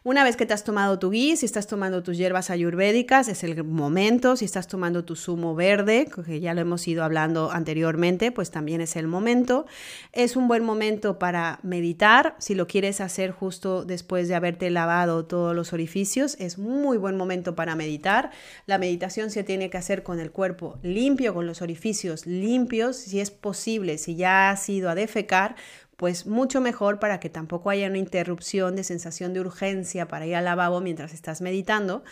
Una 0.01 0.23
vez 0.23 0.37
que 0.37 0.45
te 0.45 0.53
has 0.53 0.63
tomado 0.63 0.97
tu 0.97 1.09
ghee, 1.09 1.35
si 1.35 1.45
estás 1.45 1.67
tomando 1.67 2.03
tus 2.03 2.17
hierbas 2.17 2.49
ayurvédicas, 2.49 3.27
es 3.27 3.43
el 3.43 3.61
momento. 3.65 4.37
Si 4.37 4.45
estás 4.45 4.69
tomando 4.69 5.03
tu 5.03 5.17
zumo 5.17 5.55
verde, 5.55 6.09
que 6.25 6.39
ya 6.39 6.53
lo 6.53 6.61
hemos 6.61 6.87
ido 6.87 7.03
hablando 7.03 7.51
anteriormente, 7.51 8.31
pues 8.31 8.49
también 8.49 8.79
es 8.79 8.95
el 8.95 9.07
momento. 9.07 9.65
Es 10.13 10.37
un 10.37 10.47
buen 10.47 10.63
momento 10.63 11.19
para 11.19 11.59
meditar. 11.63 12.35
Si 12.39 12.55
lo 12.55 12.65
quieres 12.65 13.01
hacer 13.01 13.31
justo 13.31 13.83
después 13.83 14.29
de 14.29 14.35
haberte 14.35 14.69
lavado 14.69 15.25
todos 15.25 15.53
los 15.53 15.73
orificios, 15.73 16.37
es 16.39 16.57
muy 16.57 16.97
buen 16.97 17.17
momento 17.17 17.53
para 17.53 17.75
meditar. 17.75 18.31
La 18.67 18.77
meditación 18.77 19.31
se 19.31 19.43
tiene 19.43 19.69
que 19.69 19.77
hacer 19.77 20.03
con 20.03 20.21
el 20.21 20.31
cuerpo 20.31 20.79
limpio, 20.81 21.33
con 21.33 21.45
los 21.45 21.61
orificios 21.61 22.25
limpios. 22.25 22.95
Si 22.95 23.19
es 23.19 23.31
posible, 23.31 23.97
si 23.97 24.15
ya 24.15 24.49
has 24.51 24.69
ido 24.69 24.89
a 24.89 24.95
defecar, 24.95 25.57
pues 25.99 26.25
mucho 26.25 26.61
mejor 26.61 26.97
para 26.97 27.19
que 27.19 27.29
tampoco 27.29 27.69
haya 27.69 27.87
una 27.87 27.97
interrupción 27.97 28.77
de 28.77 28.85
sensación 28.85 29.33
de 29.33 29.41
urgencia 29.41 30.07
para 30.07 30.25
ir 30.25 30.33
al 30.33 30.45
lavabo 30.45 30.79
mientras 30.79 31.13
estás 31.13 31.41
meditando, 31.41 32.05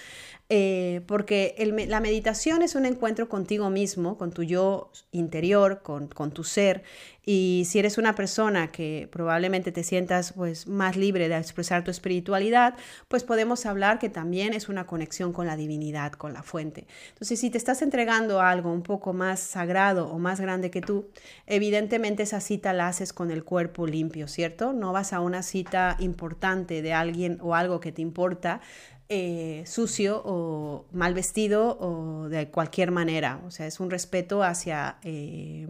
eh, 0.49 1.01
porque 1.07 1.55
la 1.87 1.99
meditación 1.99 2.61
es 2.61 2.75
un 2.75 2.85
encuentro 2.85 3.27
contigo 3.27 3.69
mismo, 3.69 4.17
con 4.17 4.31
tu 4.31 4.43
yo 4.43 4.91
interior, 5.11 5.81
con, 5.83 6.07
con, 6.07 6.31
tu 6.31 6.45
ser, 6.45 6.83
y 7.25 7.63
si 7.65 7.79
eres 7.79 7.97
una 7.97 8.15
persona 8.15 8.71
que 8.71 9.09
probablemente 9.11 9.73
te 9.73 9.83
sientas 9.83 10.31
pues, 10.31 10.65
más 10.65 10.95
libre 10.95 11.27
de 11.27 11.37
expresar 11.37 11.83
tu 11.83 11.91
espiritualidad, 11.91 12.75
pues 13.09 13.25
podemos 13.25 13.65
hablar 13.65 13.99
que 13.99 14.07
también 14.07 14.53
es 14.53 14.69
una 14.69 14.87
conexión 14.87 15.33
con 15.33 15.47
la 15.47 15.57
divinidad, 15.57 16.13
con 16.13 16.31
la 16.31 16.41
fuente. 16.41 16.87
Entonces, 17.09 17.41
si 17.41 17.49
te 17.49 17.57
estás 17.57 17.81
entregando 17.81 18.39
algo 18.39 18.71
un 18.71 18.83
poco 18.83 19.11
más 19.11 19.41
sagrado 19.41 20.07
o 20.07 20.17
más 20.17 20.39
grande 20.39 20.71
que 20.71 20.79
tú, 20.79 21.09
evidentemente 21.45 22.23
esa 22.23 22.39
cita 22.39 22.71
la 22.71 22.87
haces 22.87 23.11
con 23.11 23.31
el 23.31 23.43
cuerpo 23.43 23.85
limpio, 23.85 24.29
¿cierto? 24.29 24.71
No 24.71 24.93
vas 24.93 25.11
a 25.11 25.19
una 25.19 25.43
cita 25.43 25.97
importante 25.99 26.81
de 26.81 26.93
alguien 26.93 27.39
o 27.41 27.55
algo 27.55 27.81
que 27.81 27.91
te 27.91 28.01
importa 28.01 28.61
eh, 29.09 29.63
sucio 29.65 30.21
o 30.25 30.85
mal 30.91 31.13
vestido 31.13 31.77
o 31.79 32.27
de 32.29 32.49
cualquier 32.49 32.91
manera. 32.91 33.39
O 33.45 33.51
sea, 33.51 33.65
es 33.65 33.79
un 33.79 33.89
respeto 33.89 34.43
hacia 34.43 34.97
eh, 35.03 35.65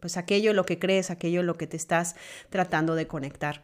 pues 0.00 0.16
aquello 0.16 0.52
lo 0.52 0.64
que 0.64 0.78
crees, 0.78 1.10
aquello 1.10 1.42
lo 1.42 1.56
que 1.56 1.66
te 1.66 1.76
estás 1.76 2.14
tratando 2.48 2.94
de 2.94 3.06
conectar. 3.06 3.62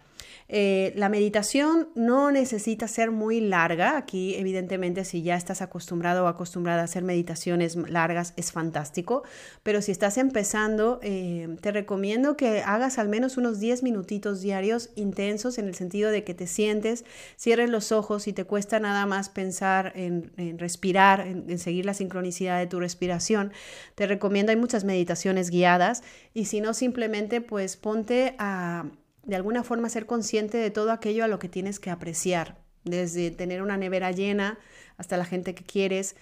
Eh, 0.54 0.92
la 0.96 1.08
meditación 1.08 1.88
no 1.94 2.30
necesita 2.30 2.86
ser 2.86 3.10
muy 3.10 3.40
larga. 3.40 3.96
Aquí, 3.96 4.34
evidentemente, 4.34 5.06
si 5.06 5.22
ya 5.22 5.34
estás 5.34 5.62
acostumbrado 5.62 6.24
o 6.24 6.26
acostumbrada 6.26 6.82
a 6.82 6.84
hacer 6.84 7.04
meditaciones 7.04 7.74
largas, 7.74 8.34
es 8.36 8.52
fantástico. 8.52 9.22
Pero 9.62 9.80
si 9.80 9.92
estás 9.92 10.18
empezando, 10.18 11.00
eh, 11.02 11.56
te 11.62 11.72
recomiendo 11.72 12.36
que 12.36 12.60
hagas 12.60 12.98
al 12.98 13.08
menos 13.08 13.38
unos 13.38 13.60
10 13.60 13.82
minutitos 13.82 14.42
diarios 14.42 14.90
intensos 14.94 15.56
en 15.56 15.68
el 15.68 15.74
sentido 15.74 16.10
de 16.10 16.22
que 16.22 16.34
te 16.34 16.46
sientes, 16.46 17.06
cierres 17.36 17.70
los 17.70 17.90
ojos 17.90 18.28
y 18.28 18.34
te 18.34 18.44
cuesta 18.44 18.78
nada 18.78 19.06
más 19.06 19.30
pensar 19.30 19.94
en, 19.96 20.58
respirar, 20.58 21.26
en, 21.26 21.48
en 21.48 21.58
seguir 21.58 21.86
la 21.86 21.94
sincronicidad 21.94 22.58
de 22.58 22.66
tu 22.66 22.78
respiración. 22.78 23.54
Te 23.94 24.06
recomiendo, 24.06 24.50
hay 24.50 24.58
muchas 24.58 24.84
meditaciones 24.84 25.48
guiadas 25.48 26.02
y 26.34 26.44
si 26.44 26.60
no, 26.60 26.74
simplemente 26.74 27.40
pues 27.40 27.78
ponte 27.78 28.34
a 28.38 28.84
de 29.24 29.37
alguna 29.37 29.62
forma 29.62 29.88
ser 29.88 30.06
consciente 30.06 30.58
de 30.58 30.70
todo 30.70 30.90
aquello 30.92 31.24
a 31.24 31.28
lo 31.28 31.38
que 31.38 31.48
tienes 31.48 31.78
que 31.78 31.90
apreciar, 31.90 32.58
desde 32.85 33.30
tener 33.30 33.62
una 33.62 33.76
nevera 33.76 34.11
llena 34.11 34.58
hasta 34.96 35.16
la 35.16 35.24
gente 35.24 35.54
que 35.54 35.64
quieres 35.64 36.16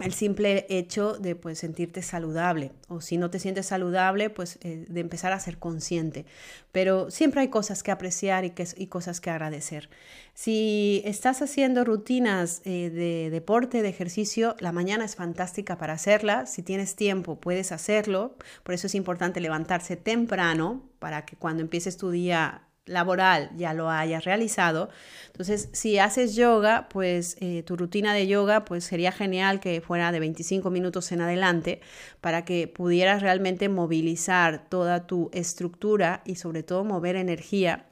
el 0.00 0.12
simple 0.12 0.66
hecho 0.68 1.12
de 1.12 1.36
pues 1.36 1.60
sentirte 1.60 2.02
saludable 2.02 2.72
o 2.88 3.00
si 3.00 3.16
no 3.16 3.30
te 3.30 3.38
sientes 3.38 3.66
saludable 3.66 4.28
pues 4.28 4.58
eh, 4.62 4.84
de 4.88 5.00
empezar 5.00 5.32
a 5.32 5.38
ser 5.38 5.58
consciente. 5.58 6.26
Pero 6.72 7.12
siempre 7.12 7.42
hay 7.42 7.48
cosas 7.48 7.84
que 7.84 7.92
apreciar 7.92 8.44
y, 8.44 8.50
que, 8.50 8.66
y 8.76 8.88
cosas 8.88 9.20
que 9.20 9.30
agradecer. 9.30 9.88
Si 10.34 11.00
estás 11.04 11.42
haciendo 11.42 11.84
rutinas 11.84 12.60
eh, 12.64 12.90
de 12.90 13.30
deporte 13.30 13.82
de 13.82 13.88
ejercicio 13.88 14.56
la 14.58 14.72
mañana 14.72 15.04
es 15.04 15.14
fantástica 15.14 15.78
para 15.78 15.92
hacerla. 15.92 16.46
Si 16.46 16.62
tienes 16.62 16.96
tiempo 16.96 17.38
puedes 17.38 17.70
hacerlo. 17.70 18.36
Por 18.64 18.74
eso 18.74 18.88
es 18.88 18.96
importante 18.96 19.40
levantarse 19.40 19.96
temprano 19.96 20.82
para 20.98 21.24
que 21.24 21.36
cuando 21.36 21.62
empieces 21.62 21.96
tu 21.96 22.10
día 22.10 22.62
laboral 22.86 23.50
ya 23.56 23.72
lo 23.74 23.90
hayas 23.90 24.24
realizado. 24.24 24.90
Entonces, 25.26 25.68
si 25.72 25.98
haces 25.98 26.36
yoga, 26.36 26.88
pues 26.88 27.36
eh, 27.40 27.62
tu 27.64 27.76
rutina 27.76 28.14
de 28.14 28.26
yoga, 28.26 28.64
pues 28.64 28.84
sería 28.84 29.10
genial 29.10 29.60
que 29.60 29.80
fuera 29.80 30.12
de 30.12 30.20
25 30.20 30.70
minutos 30.70 31.10
en 31.12 31.20
adelante 31.20 31.80
para 32.20 32.44
que 32.44 32.68
pudieras 32.68 33.22
realmente 33.22 33.68
movilizar 33.68 34.68
toda 34.68 35.06
tu 35.06 35.30
estructura 35.32 36.22
y 36.24 36.36
sobre 36.36 36.62
todo 36.62 36.84
mover 36.84 37.16
energía. 37.16 37.86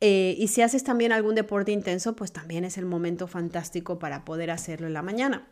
Eh, 0.00 0.34
y 0.38 0.48
si 0.48 0.60
haces 0.60 0.84
también 0.84 1.12
algún 1.12 1.34
deporte 1.34 1.72
intenso, 1.72 2.14
pues 2.14 2.32
también 2.32 2.64
es 2.64 2.76
el 2.76 2.84
momento 2.84 3.26
fantástico 3.26 3.98
para 3.98 4.24
poder 4.24 4.50
hacerlo 4.50 4.86
en 4.86 4.92
la 4.92 5.02
mañana. 5.02 5.46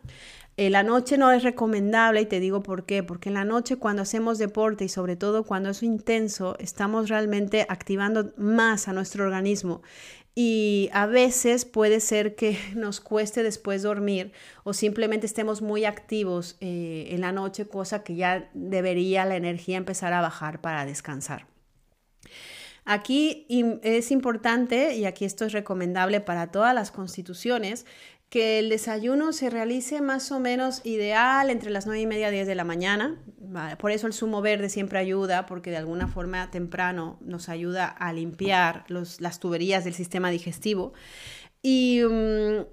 En 0.55 0.73
la 0.73 0.83
noche 0.83 1.17
no 1.17 1.31
es 1.31 1.41
recomendable 1.41 2.21
y 2.21 2.25
te 2.27 2.39
digo 2.39 2.61
por 2.61 2.85
qué, 2.85 3.01
porque 3.01 3.29
en 3.29 3.35
la 3.35 3.45
noche 3.45 3.77
cuando 3.77 4.03
hacemos 4.03 4.37
deporte 4.37 4.85
y 4.85 4.89
sobre 4.89 5.15
todo 5.15 5.43
cuando 5.43 5.69
es 5.69 5.81
intenso, 5.81 6.55
estamos 6.59 7.09
realmente 7.09 7.65
activando 7.69 8.33
más 8.37 8.87
a 8.87 8.93
nuestro 8.93 9.23
organismo 9.23 9.81
y 10.35 10.89
a 10.93 11.05
veces 11.05 11.65
puede 11.65 11.99
ser 11.99 12.35
que 12.35 12.57
nos 12.75 12.99
cueste 12.99 13.43
después 13.43 13.81
dormir 13.81 14.31
o 14.63 14.73
simplemente 14.73 15.25
estemos 15.25 15.61
muy 15.61 15.85
activos 15.85 16.57
eh, 16.59 17.07
en 17.09 17.21
la 17.21 17.31
noche, 17.31 17.67
cosa 17.67 18.03
que 18.03 18.15
ya 18.15 18.49
debería 18.53 19.25
la 19.25 19.35
energía 19.35 19.77
empezar 19.77 20.13
a 20.13 20.21
bajar 20.21 20.61
para 20.61 20.85
descansar. 20.85 21.52
Aquí 22.85 23.47
es 23.81 24.11
importante, 24.11 24.95
y 24.95 25.05
aquí 25.05 25.25
esto 25.25 25.45
es 25.45 25.53
recomendable 25.53 26.19
para 26.19 26.51
todas 26.51 26.75
las 26.75 26.91
constituciones, 26.91 27.85
que 28.29 28.57
el 28.57 28.69
desayuno 28.69 29.31
se 29.31 29.51
realice 29.51 30.01
más 30.01 30.31
o 30.31 30.39
menos 30.39 30.81
ideal 30.85 31.51
entre 31.51 31.69
las 31.69 31.85
9 31.85 32.01
y 32.01 32.07
media 32.07 32.31
10 32.31 32.47
de 32.47 32.55
la 32.55 32.63
mañana, 32.63 33.19
Por 33.77 33.91
eso 33.91 34.07
el 34.07 34.13
zumo 34.13 34.41
verde 34.41 34.67
siempre 34.69 34.97
ayuda, 34.97 35.45
porque 35.45 35.69
de 35.69 35.77
alguna 35.77 36.07
forma 36.07 36.49
temprano 36.49 37.19
nos 37.21 37.47
ayuda 37.47 37.85
a 37.85 38.11
limpiar 38.11 38.85
las 38.87 39.39
tuberías 39.39 39.83
del 39.83 39.93
sistema 39.93 40.31
digestivo. 40.31 40.93
Y, 41.61 42.01
mm, 42.01 42.65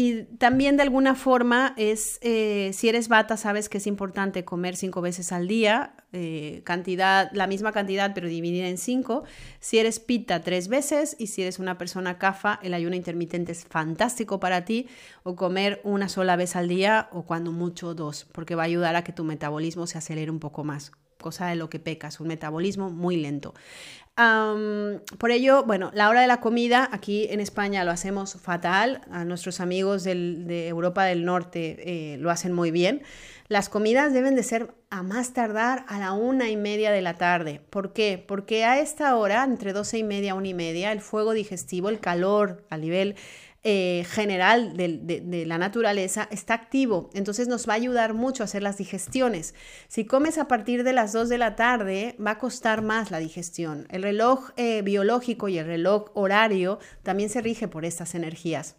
y 0.00 0.26
también 0.38 0.76
de 0.76 0.84
alguna 0.84 1.16
forma 1.16 1.74
es, 1.76 2.20
eh, 2.22 2.70
si 2.72 2.88
eres 2.88 3.08
bata, 3.08 3.36
sabes 3.36 3.68
que 3.68 3.78
es 3.78 3.88
importante 3.88 4.44
comer 4.44 4.76
cinco 4.76 5.00
veces 5.00 5.32
al 5.32 5.48
día, 5.48 5.96
eh, 6.12 6.62
cantidad, 6.62 7.32
la 7.32 7.48
misma 7.48 7.72
cantidad 7.72 8.12
pero 8.14 8.28
dividida 8.28 8.68
en 8.68 8.78
cinco. 8.78 9.24
Si 9.58 9.76
eres 9.76 9.98
pita, 9.98 10.40
tres 10.40 10.68
veces. 10.68 11.16
Y 11.18 11.26
si 11.26 11.42
eres 11.42 11.58
una 11.58 11.78
persona 11.78 12.16
cafa, 12.16 12.60
el 12.62 12.74
ayuno 12.74 12.94
intermitente 12.94 13.50
es 13.50 13.64
fantástico 13.64 14.38
para 14.38 14.64
ti. 14.64 14.86
O 15.24 15.34
comer 15.34 15.80
una 15.82 16.08
sola 16.08 16.36
vez 16.36 16.54
al 16.54 16.68
día 16.68 17.08
o 17.10 17.24
cuando 17.24 17.50
mucho 17.50 17.92
dos, 17.96 18.24
porque 18.30 18.54
va 18.54 18.62
a 18.62 18.66
ayudar 18.66 18.94
a 18.94 19.02
que 19.02 19.12
tu 19.12 19.24
metabolismo 19.24 19.88
se 19.88 19.98
acelere 19.98 20.30
un 20.30 20.38
poco 20.38 20.62
más 20.62 20.92
cosa 21.20 21.48
de 21.48 21.56
lo 21.56 21.68
que 21.68 21.80
pecas, 21.80 22.20
un 22.20 22.28
metabolismo 22.28 22.90
muy 22.90 23.16
lento 23.16 23.52
por 25.18 25.30
ello, 25.30 25.62
bueno, 25.64 25.92
la 25.94 26.08
hora 26.08 26.22
de 26.22 26.26
la 26.26 26.40
comida 26.40 26.88
aquí 26.90 27.28
en 27.30 27.38
España 27.38 27.84
lo 27.84 27.92
hacemos 27.92 28.34
fatal, 28.34 29.02
a 29.12 29.24
nuestros 29.24 29.60
amigos 29.60 30.02
de 30.02 30.66
Europa 30.66 31.04
del 31.04 31.24
Norte 31.24 31.76
eh, 32.14 32.16
lo 32.18 32.30
hacen 32.30 32.52
muy 32.52 32.72
bien. 32.72 33.02
Las 33.46 33.68
comidas 33.68 34.12
deben 34.12 34.34
de 34.34 34.42
ser 34.42 34.74
a 34.90 35.02
más 35.02 35.32
tardar 35.32 35.84
a 35.88 35.98
la 35.98 36.12
una 36.12 36.50
y 36.50 36.56
media 36.56 36.90
de 36.90 37.00
la 37.00 37.14
tarde. 37.14 37.60
¿Por 37.70 37.92
qué? 37.92 38.22
Porque 38.26 38.64
a 38.64 38.80
esta 38.80 39.14
hora, 39.16 39.44
entre 39.44 39.72
doce 39.72 39.98
y 39.98 40.04
media, 40.04 40.34
una 40.34 40.48
y 40.48 40.54
media, 40.54 40.92
el 40.92 41.00
fuego 41.00 41.32
digestivo, 41.32 41.88
el 41.88 42.00
calor 42.00 42.64
a 42.70 42.76
nivel 42.76 43.14
eh, 43.64 44.04
general 44.08 44.76
de, 44.76 45.44
la 45.46 45.58
naturaleza 45.58 46.28
está 46.30 46.54
activo, 46.54 47.10
entonces 47.12 47.48
nos 47.48 47.68
va 47.68 47.72
a 47.72 47.76
ayudar 47.76 48.14
mucho 48.14 48.42
a 48.42 48.44
hacer 48.44 48.62
las 48.62 48.78
digestiones. 48.78 49.54
Si 49.88 50.04
comes 50.04 50.38
a 50.38 50.48
partir 50.48 50.84
de 50.84 50.92
las 50.92 51.12
2 51.12 51.28
de 51.28 51.38
la 51.38 51.56
tarde, 51.56 52.16
va 52.24 52.32
a 52.32 52.38
costar 52.38 52.82
más 52.82 53.10
la 53.10 53.18
digestión. 53.18 53.86
El 53.90 54.02
reloj 54.02 54.50
eh, 54.56 54.82
biológico 54.82 55.48
y 55.48 55.58
el 55.58 55.66
reloj 55.66 56.10
horario 56.14 56.78
también 57.02 57.30
se 57.30 57.40
rige 57.40 57.68
por 57.68 57.84
estas 57.84 58.14
energías. 58.14 58.76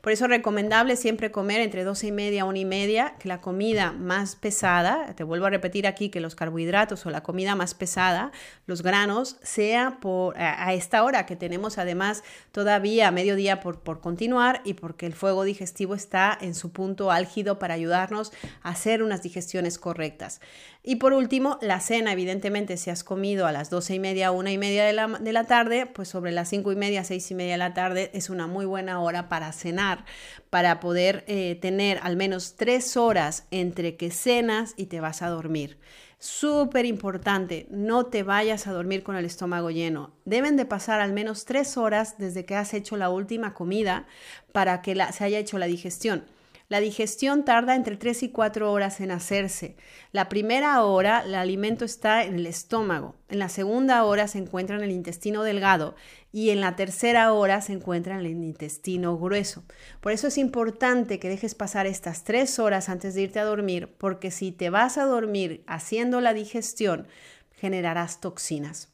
Por 0.00 0.12
eso 0.12 0.24
es 0.24 0.30
recomendable 0.30 0.96
siempre 0.96 1.30
comer 1.30 1.60
entre 1.60 1.84
12 1.84 2.08
y 2.08 2.12
media, 2.12 2.44
1 2.44 2.58
y 2.58 2.64
media, 2.64 3.14
que 3.18 3.28
la 3.28 3.40
comida 3.40 3.92
más 3.92 4.36
pesada, 4.36 5.14
te 5.14 5.24
vuelvo 5.24 5.46
a 5.46 5.50
repetir 5.50 5.86
aquí 5.86 6.08
que 6.08 6.20
los 6.20 6.34
carbohidratos 6.34 7.04
o 7.06 7.10
la 7.10 7.22
comida 7.22 7.54
más 7.54 7.74
pesada, 7.74 8.32
los 8.66 8.82
granos, 8.82 9.36
sea 9.42 9.98
por, 10.00 10.38
a, 10.38 10.72
esta 10.74 11.04
hora 11.04 11.26
que 11.26 11.36
tenemos 11.36 11.78
además 11.78 12.22
todavía 12.52 13.10
mediodía 13.10 13.60
por, 13.60 13.80
por 13.80 14.00
continuar 14.00 14.60
y 14.64 14.74
porque 14.74 15.06
el 15.06 15.14
fuego 15.14 15.44
digestivo 15.44 15.94
está 15.94 16.36
en 16.40 16.54
su 16.54 16.72
punto 16.72 17.10
álgido 17.10 17.58
para 17.58 17.74
ayudarnos 17.74 18.32
a 18.62 18.70
hacer 18.70 19.02
unas 19.02 19.22
digestiones 19.22 19.78
correctas. 19.78 20.40
Y 20.82 20.96
por 20.96 21.12
último, 21.12 21.58
la 21.60 21.78
cena, 21.80 22.12
evidentemente, 22.12 22.78
si 22.78 22.88
has 22.88 23.04
comido 23.04 23.46
a 23.46 23.52
las 23.52 23.68
12 23.68 23.96
y 23.96 23.98
media, 23.98 24.30
1 24.30 24.48
y 24.48 24.56
media 24.56 24.84
de 24.86 24.94
la, 24.94 25.08
de 25.08 25.32
la 25.32 25.44
tarde, 25.44 25.84
pues 25.84 26.08
sobre 26.08 26.32
las 26.32 26.48
5 26.48 26.72
y 26.72 26.76
media, 26.76 27.04
6 27.04 27.30
y 27.30 27.34
media 27.34 27.52
de 27.52 27.58
la 27.58 27.74
tarde 27.74 28.10
es 28.14 28.30
una 28.30 28.46
muy 28.46 28.64
buena 28.64 29.00
hora 29.00 29.28
para 29.28 29.48
cenar, 29.60 30.04
para 30.50 30.80
poder 30.80 31.24
eh, 31.28 31.56
tener 31.60 32.00
al 32.02 32.16
menos 32.16 32.56
tres 32.56 32.96
horas 32.96 33.46
entre 33.50 33.96
que 33.96 34.10
cenas 34.10 34.74
y 34.76 34.86
te 34.86 35.00
vas 35.00 35.22
a 35.22 35.28
dormir. 35.28 35.78
Súper 36.18 36.84
importante, 36.84 37.66
no 37.70 38.06
te 38.06 38.22
vayas 38.22 38.66
a 38.66 38.72
dormir 38.72 39.02
con 39.02 39.16
el 39.16 39.24
estómago 39.24 39.70
lleno. 39.70 40.12
Deben 40.26 40.56
de 40.56 40.66
pasar 40.66 41.00
al 41.00 41.14
menos 41.14 41.46
tres 41.46 41.78
horas 41.78 42.18
desde 42.18 42.44
que 42.44 42.56
has 42.56 42.74
hecho 42.74 42.98
la 42.98 43.08
última 43.08 43.54
comida 43.54 44.06
para 44.52 44.82
que 44.82 44.94
se 45.12 45.24
haya 45.24 45.38
hecho 45.38 45.56
la 45.56 45.64
digestión. 45.64 46.24
La 46.70 46.78
digestión 46.78 47.44
tarda 47.44 47.74
entre 47.74 47.96
3 47.96 48.22
y 48.22 48.28
4 48.28 48.70
horas 48.70 49.00
en 49.00 49.10
hacerse. 49.10 49.74
La 50.12 50.28
primera 50.28 50.84
hora 50.84 51.24
el 51.26 51.34
alimento 51.34 51.84
está 51.84 52.22
en 52.22 52.36
el 52.36 52.46
estómago, 52.46 53.16
en 53.28 53.40
la 53.40 53.48
segunda 53.48 54.04
hora 54.04 54.28
se 54.28 54.38
encuentra 54.38 54.76
en 54.76 54.84
el 54.84 54.92
intestino 54.92 55.42
delgado 55.42 55.96
y 56.30 56.50
en 56.50 56.60
la 56.60 56.76
tercera 56.76 57.32
hora 57.32 57.60
se 57.60 57.72
encuentra 57.72 58.14
en 58.14 58.20
el 58.20 58.28
intestino 58.28 59.18
grueso. 59.18 59.64
Por 60.00 60.12
eso 60.12 60.28
es 60.28 60.38
importante 60.38 61.18
que 61.18 61.28
dejes 61.28 61.56
pasar 61.56 61.88
estas 61.88 62.22
3 62.22 62.60
horas 62.60 62.88
antes 62.88 63.16
de 63.16 63.22
irte 63.22 63.40
a 63.40 63.44
dormir, 63.44 63.96
porque 63.98 64.30
si 64.30 64.52
te 64.52 64.70
vas 64.70 64.96
a 64.96 65.06
dormir 65.06 65.64
haciendo 65.66 66.20
la 66.20 66.34
digestión, 66.34 67.08
generarás 67.50 68.20
toxinas. 68.20 68.92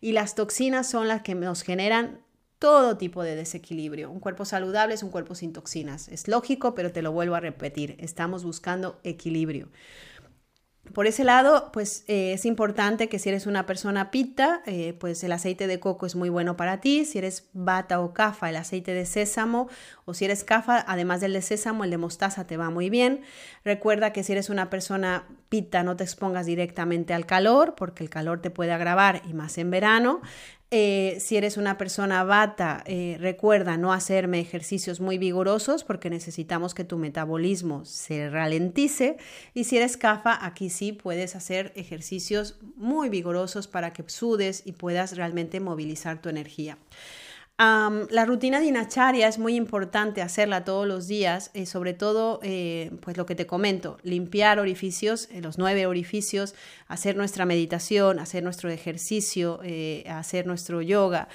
Y 0.00 0.12
las 0.12 0.36
toxinas 0.36 0.88
son 0.88 1.08
las 1.08 1.22
que 1.22 1.34
nos 1.34 1.62
generan 1.62 2.20
todo 2.58 2.96
tipo 2.96 3.22
de 3.22 3.36
desequilibrio. 3.36 4.10
Un 4.10 4.20
cuerpo 4.20 4.44
saludable 4.44 4.94
es 4.94 5.02
un 5.02 5.10
cuerpo 5.10 5.34
sin 5.34 5.52
toxinas. 5.52 6.08
Es 6.08 6.28
lógico, 6.28 6.74
pero 6.74 6.92
te 6.92 7.02
lo 7.02 7.12
vuelvo 7.12 7.34
a 7.34 7.40
repetir. 7.40 7.96
Estamos 7.98 8.44
buscando 8.44 8.98
equilibrio. 9.04 9.68
Por 10.92 11.06
ese 11.06 11.22
lado, 11.22 11.70
pues 11.72 12.04
eh, 12.08 12.32
es 12.32 12.46
importante 12.46 13.08
que 13.08 13.18
si 13.18 13.28
eres 13.28 13.46
una 13.46 13.66
persona 13.66 14.10
pita, 14.10 14.62
eh, 14.64 14.94
pues 14.98 15.22
el 15.22 15.32
aceite 15.32 15.66
de 15.66 15.80
coco 15.80 16.06
es 16.06 16.16
muy 16.16 16.30
bueno 16.30 16.56
para 16.56 16.80
ti. 16.80 17.04
Si 17.04 17.18
eres 17.18 17.48
bata 17.52 18.00
o 18.00 18.14
cafa, 18.14 18.48
el 18.48 18.56
aceite 18.56 18.94
de 18.94 19.04
sésamo. 19.04 19.68
O 20.06 20.14
si 20.14 20.24
eres 20.24 20.44
cafa, 20.44 20.82
además 20.86 21.20
del 21.20 21.34
de 21.34 21.42
sésamo, 21.42 21.84
el 21.84 21.90
de 21.90 21.98
mostaza 21.98 22.46
te 22.46 22.56
va 22.56 22.70
muy 22.70 22.88
bien. 22.88 23.20
Recuerda 23.64 24.12
que 24.12 24.22
si 24.22 24.32
eres 24.32 24.48
una 24.48 24.70
persona 24.70 25.26
pita, 25.48 25.82
no 25.82 25.96
te 25.96 26.04
expongas 26.04 26.46
directamente 26.46 27.12
al 27.12 27.26
calor, 27.26 27.74
porque 27.74 28.02
el 28.02 28.10
calor 28.10 28.40
te 28.40 28.50
puede 28.50 28.72
agravar 28.72 29.22
y 29.28 29.34
más 29.34 29.58
en 29.58 29.70
verano. 29.70 30.22
Eh, 30.70 31.16
si 31.20 31.38
eres 31.38 31.56
una 31.56 31.78
persona 31.78 32.24
bata, 32.24 32.82
eh, 32.84 33.16
recuerda 33.18 33.78
no 33.78 33.90
hacerme 33.90 34.38
ejercicios 34.38 35.00
muy 35.00 35.16
vigorosos 35.16 35.82
porque 35.82 36.10
necesitamos 36.10 36.74
que 36.74 36.84
tu 36.84 36.98
metabolismo 36.98 37.86
se 37.86 38.28
ralentice. 38.28 39.16
Y 39.54 39.64
si 39.64 39.78
eres 39.78 39.96
cafa, 39.96 40.44
aquí 40.44 40.68
sí 40.68 40.92
puedes 40.92 41.36
hacer 41.36 41.72
ejercicios 41.74 42.58
muy 42.76 43.08
vigorosos 43.08 43.66
para 43.66 43.94
que 43.94 44.04
sudes 44.08 44.62
y 44.66 44.72
puedas 44.72 45.16
realmente 45.16 45.58
movilizar 45.58 46.20
tu 46.20 46.28
energía 46.28 46.76
la 47.58 48.24
rutina 48.24 48.60
dinacharya 48.60 49.26
es 49.26 49.38
muy 49.38 49.56
importante 49.56 50.22
hacerla 50.22 50.64
todos 50.64 50.86
los 50.86 51.08
días, 51.08 51.50
eh, 51.54 51.66
sobre 51.66 51.92
todo, 51.92 52.38
eh, 52.44 52.92
pues 53.00 53.16
lo 53.16 53.26
que 53.26 53.34
te 53.34 53.48
comento, 53.48 53.98
limpiar 54.04 54.60
orificios, 54.60 55.28
eh, 55.32 55.40
los 55.40 55.58
nueve 55.58 55.86
orificios, 55.86 56.54
hacer 56.86 57.16
nuestra 57.16 57.46
meditación, 57.46 58.20
hacer 58.20 58.44
nuestro 58.44 58.70
ejercicio, 58.70 59.60
hacer 60.08 60.46
nuestro 60.46 60.82
yoga, 60.82 61.28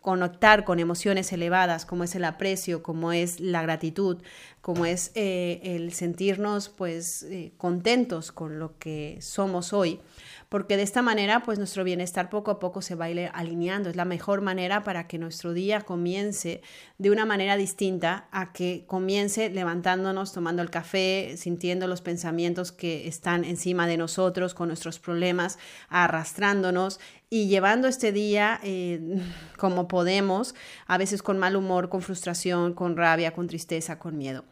conectar 0.00 0.64
con 0.64 0.78
emociones 0.78 1.32
elevadas 1.32 1.86
como 1.86 2.04
es 2.04 2.14
el 2.14 2.24
aprecio, 2.24 2.82
como 2.82 3.12
es 3.12 3.40
la 3.40 3.62
gratitud, 3.62 4.18
como 4.60 4.86
es 4.86 5.10
el 5.14 5.92
sentirnos 5.92 6.68
pues 6.68 7.26
contentos 7.56 8.32
con 8.32 8.58
lo 8.58 8.78
que 8.78 9.18
somos 9.20 9.72
hoy 9.72 10.00
porque 10.48 10.76
de 10.76 10.82
esta 10.82 11.02
manera 11.02 11.42
pues 11.42 11.58
nuestro 11.58 11.84
bienestar 11.84 12.30
poco 12.30 12.50
a 12.50 12.58
poco 12.58 12.82
se 12.82 12.94
va 12.94 13.06
a 13.06 13.10
ir 13.10 13.30
alineando. 13.32 13.90
Es 13.90 13.96
la 13.96 14.04
mejor 14.04 14.40
manera 14.40 14.82
para 14.82 15.06
que 15.06 15.18
nuestro 15.18 15.52
día 15.52 15.80
comience 15.80 16.62
de 16.98 17.10
una 17.10 17.24
manera 17.24 17.56
distinta 17.56 18.28
a 18.30 18.52
que 18.52 18.84
comience 18.86 19.50
levantándonos, 19.50 20.32
tomando 20.32 20.62
el 20.62 20.70
café, 20.70 21.34
sintiendo 21.36 21.86
los 21.86 22.00
pensamientos 22.00 22.72
que 22.72 23.08
están 23.08 23.44
encima 23.44 23.86
de 23.86 23.96
nosotros, 23.96 24.54
con 24.54 24.68
nuestros 24.68 24.98
problemas, 24.98 25.58
arrastrándonos 25.88 27.00
y 27.30 27.48
llevando 27.48 27.88
este 27.88 28.12
día 28.12 28.60
eh, 28.62 29.00
como 29.58 29.88
podemos, 29.88 30.54
a 30.86 30.98
veces 30.98 31.22
con 31.22 31.38
mal 31.38 31.56
humor, 31.56 31.88
con 31.88 32.02
frustración, 32.02 32.74
con 32.74 32.96
rabia, 32.96 33.32
con 33.32 33.48
tristeza, 33.48 33.98
con 33.98 34.16
miedo. 34.16 34.44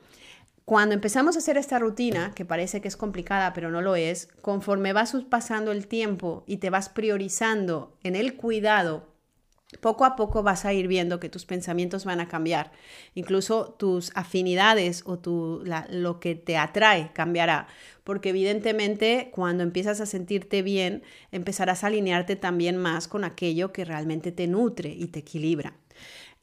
Cuando 0.73 0.95
empezamos 0.95 1.37
a 1.37 1.41
hacer 1.41 1.59
esta 1.59 1.79
rutina, 1.79 2.33
que 2.35 2.47
parece 2.47 2.81
que 2.81 2.89
es 2.89 2.97
complicada, 2.97 3.53
pero 3.53 3.71
no 3.71 3.83
lo 3.83 3.95
es, 3.95 4.29
conforme 4.41 4.95
vas 4.95 5.15
pasando 5.29 5.71
el 5.71 5.87
tiempo 5.87 6.45
y 6.47 6.57
te 6.57 6.71
vas 6.71 6.89
priorizando 6.89 7.99
en 8.03 8.17
el 8.17 8.37
cuidado, 8.37 9.07
poco 9.83 10.07
a 10.07 10.17
poco 10.17 10.43
vas 10.43 10.65
a 10.65 10.73
ir 10.73 10.89
viendo 10.89 11.21
que 11.21 11.29
tus 11.29 11.45
pensamientos 11.45 12.07
van 12.07 12.21
a 12.21 12.29
cambiar. 12.29 12.73
Incluso 13.15 13.77
tus 13.79 14.13
afinidades 14.15 15.03
o 15.05 15.21
lo 15.91 16.21
que 16.21 16.37
te 16.37 16.57
atrae 16.57 17.11
cambiará. 17.13 17.67
Porque 18.03 18.31
evidentemente 18.31 19.29
cuando 19.31 19.65
empiezas 19.65 20.01
a 20.01 20.07
sentirte 20.07 20.63
bien, 20.63 21.03
empezarás 21.33 21.85
a 21.85 21.89
alinearte 21.89 22.35
también 22.35 22.79
más 22.79 23.09
con 23.09 23.25
aquello 23.25 23.75
que 23.75 23.85
realmente 23.85 24.33
te 24.33 24.47
nutre 24.47 24.89
y 24.89 25.09
te 25.09 25.19
equilibra. 25.19 25.75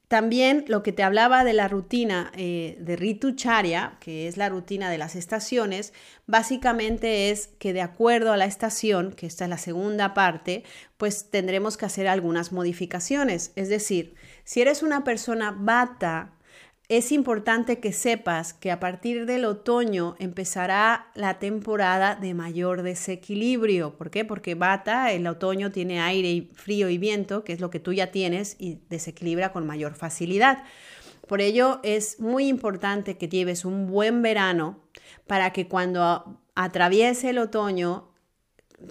También 0.09 0.65
lo 0.67 0.81
que 0.81 0.91
te 0.91 1.03
hablaba 1.03 1.43
de 1.43 1.53
la 1.53 1.67
rutina 1.67 2.31
eh, 2.35 2.77
de 2.79 2.95
Ritu 2.95 3.33
Charya, 3.33 3.97
que 3.99 4.27
es 4.27 4.37
la 4.37 4.49
rutina 4.49 4.89
de 4.89 4.97
las 4.97 5.15
estaciones, 5.15 5.93
básicamente 6.25 7.29
es 7.29 7.51
que 7.59 7.73
de 7.73 7.83
acuerdo 7.83 8.33
a 8.33 8.37
la 8.37 8.45
estación, 8.45 9.11
que 9.11 9.27
esta 9.27 9.43
es 9.43 9.51
la 9.51 9.59
segunda 9.59 10.15
parte, 10.15 10.63
pues 10.97 11.29
tendremos 11.29 11.77
que 11.77 11.85
hacer 11.85 12.07
algunas 12.07 12.51
modificaciones. 12.51 13.51
Es 13.55 13.69
decir, 13.69 14.15
si 14.45 14.61
eres 14.61 14.81
una 14.81 15.03
persona 15.03 15.55
bata, 15.55 16.33
es 16.89 17.11
importante 17.11 17.79
que 17.79 17.93
sepas 17.93 18.55
que 18.55 18.71
a 18.71 18.79
partir 18.79 19.27
del 19.27 19.45
otoño 19.45 20.15
empezará 20.17 21.11
la 21.13 21.37
temporada 21.37 22.15
de 22.15 22.33
mayor 22.33 22.81
desequilibrio. 22.81 23.95
¿Por 23.95 24.09
qué? 24.09 24.25
Porque 24.25 24.55
bata, 24.55 25.11
el 25.11 25.27
otoño 25.27 25.71
tiene 25.71 26.01
aire, 26.01 26.49
frío 26.55 26.89
y 26.89 26.97
viento, 26.97 27.43
que 27.43 27.53
es 27.53 27.59
lo 27.59 27.69
que 27.69 27.79
tú 27.79 27.93
ya 27.93 28.11
tienes, 28.11 28.55
y 28.57 28.79
desequilibra 28.89 29.51
con 29.51 29.67
mayor 29.67 29.93
facilidad. 29.93 30.63
Por 31.27 31.41
ello 31.41 31.79
es 31.83 32.19
muy 32.19 32.47
importante 32.47 33.17
que 33.17 33.29
lleves 33.29 33.65
un 33.65 33.85
buen 33.85 34.23
verano 34.23 34.79
para 35.27 35.53
que 35.53 35.67
cuando 35.67 36.41
atraviese 36.55 37.29
el 37.29 37.37
otoño, 37.37 38.09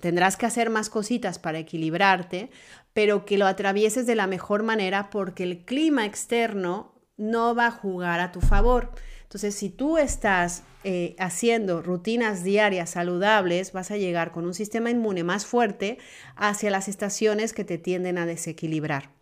tendrás 0.00 0.36
que 0.36 0.46
hacer 0.46 0.70
más 0.70 0.88
cositas 0.88 1.40
para 1.40 1.58
equilibrarte, 1.58 2.50
pero 2.92 3.24
que 3.24 3.38
lo 3.38 3.48
atravieses 3.48 4.06
de 4.06 4.14
la 4.14 4.28
mejor 4.28 4.62
manera 4.62 5.10
porque 5.10 5.42
el 5.42 5.64
clima 5.64 6.06
externo 6.06 6.97
no 7.18 7.54
va 7.54 7.66
a 7.66 7.70
jugar 7.70 8.20
a 8.20 8.32
tu 8.32 8.40
favor. 8.40 8.90
Entonces, 9.24 9.54
si 9.54 9.68
tú 9.68 9.98
estás 9.98 10.62
eh, 10.84 11.14
haciendo 11.18 11.82
rutinas 11.82 12.42
diarias 12.44 12.90
saludables, 12.90 13.72
vas 13.72 13.90
a 13.90 13.98
llegar 13.98 14.32
con 14.32 14.46
un 14.46 14.54
sistema 14.54 14.88
inmune 14.88 15.22
más 15.22 15.44
fuerte 15.44 15.98
hacia 16.34 16.70
las 16.70 16.88
estaciones 16.88 17.52
que 17.52 17.64
te 17.64 17.76
tienden 17.76 18.16
a 18.16 18.24
desequilibrar. 18.24 19.17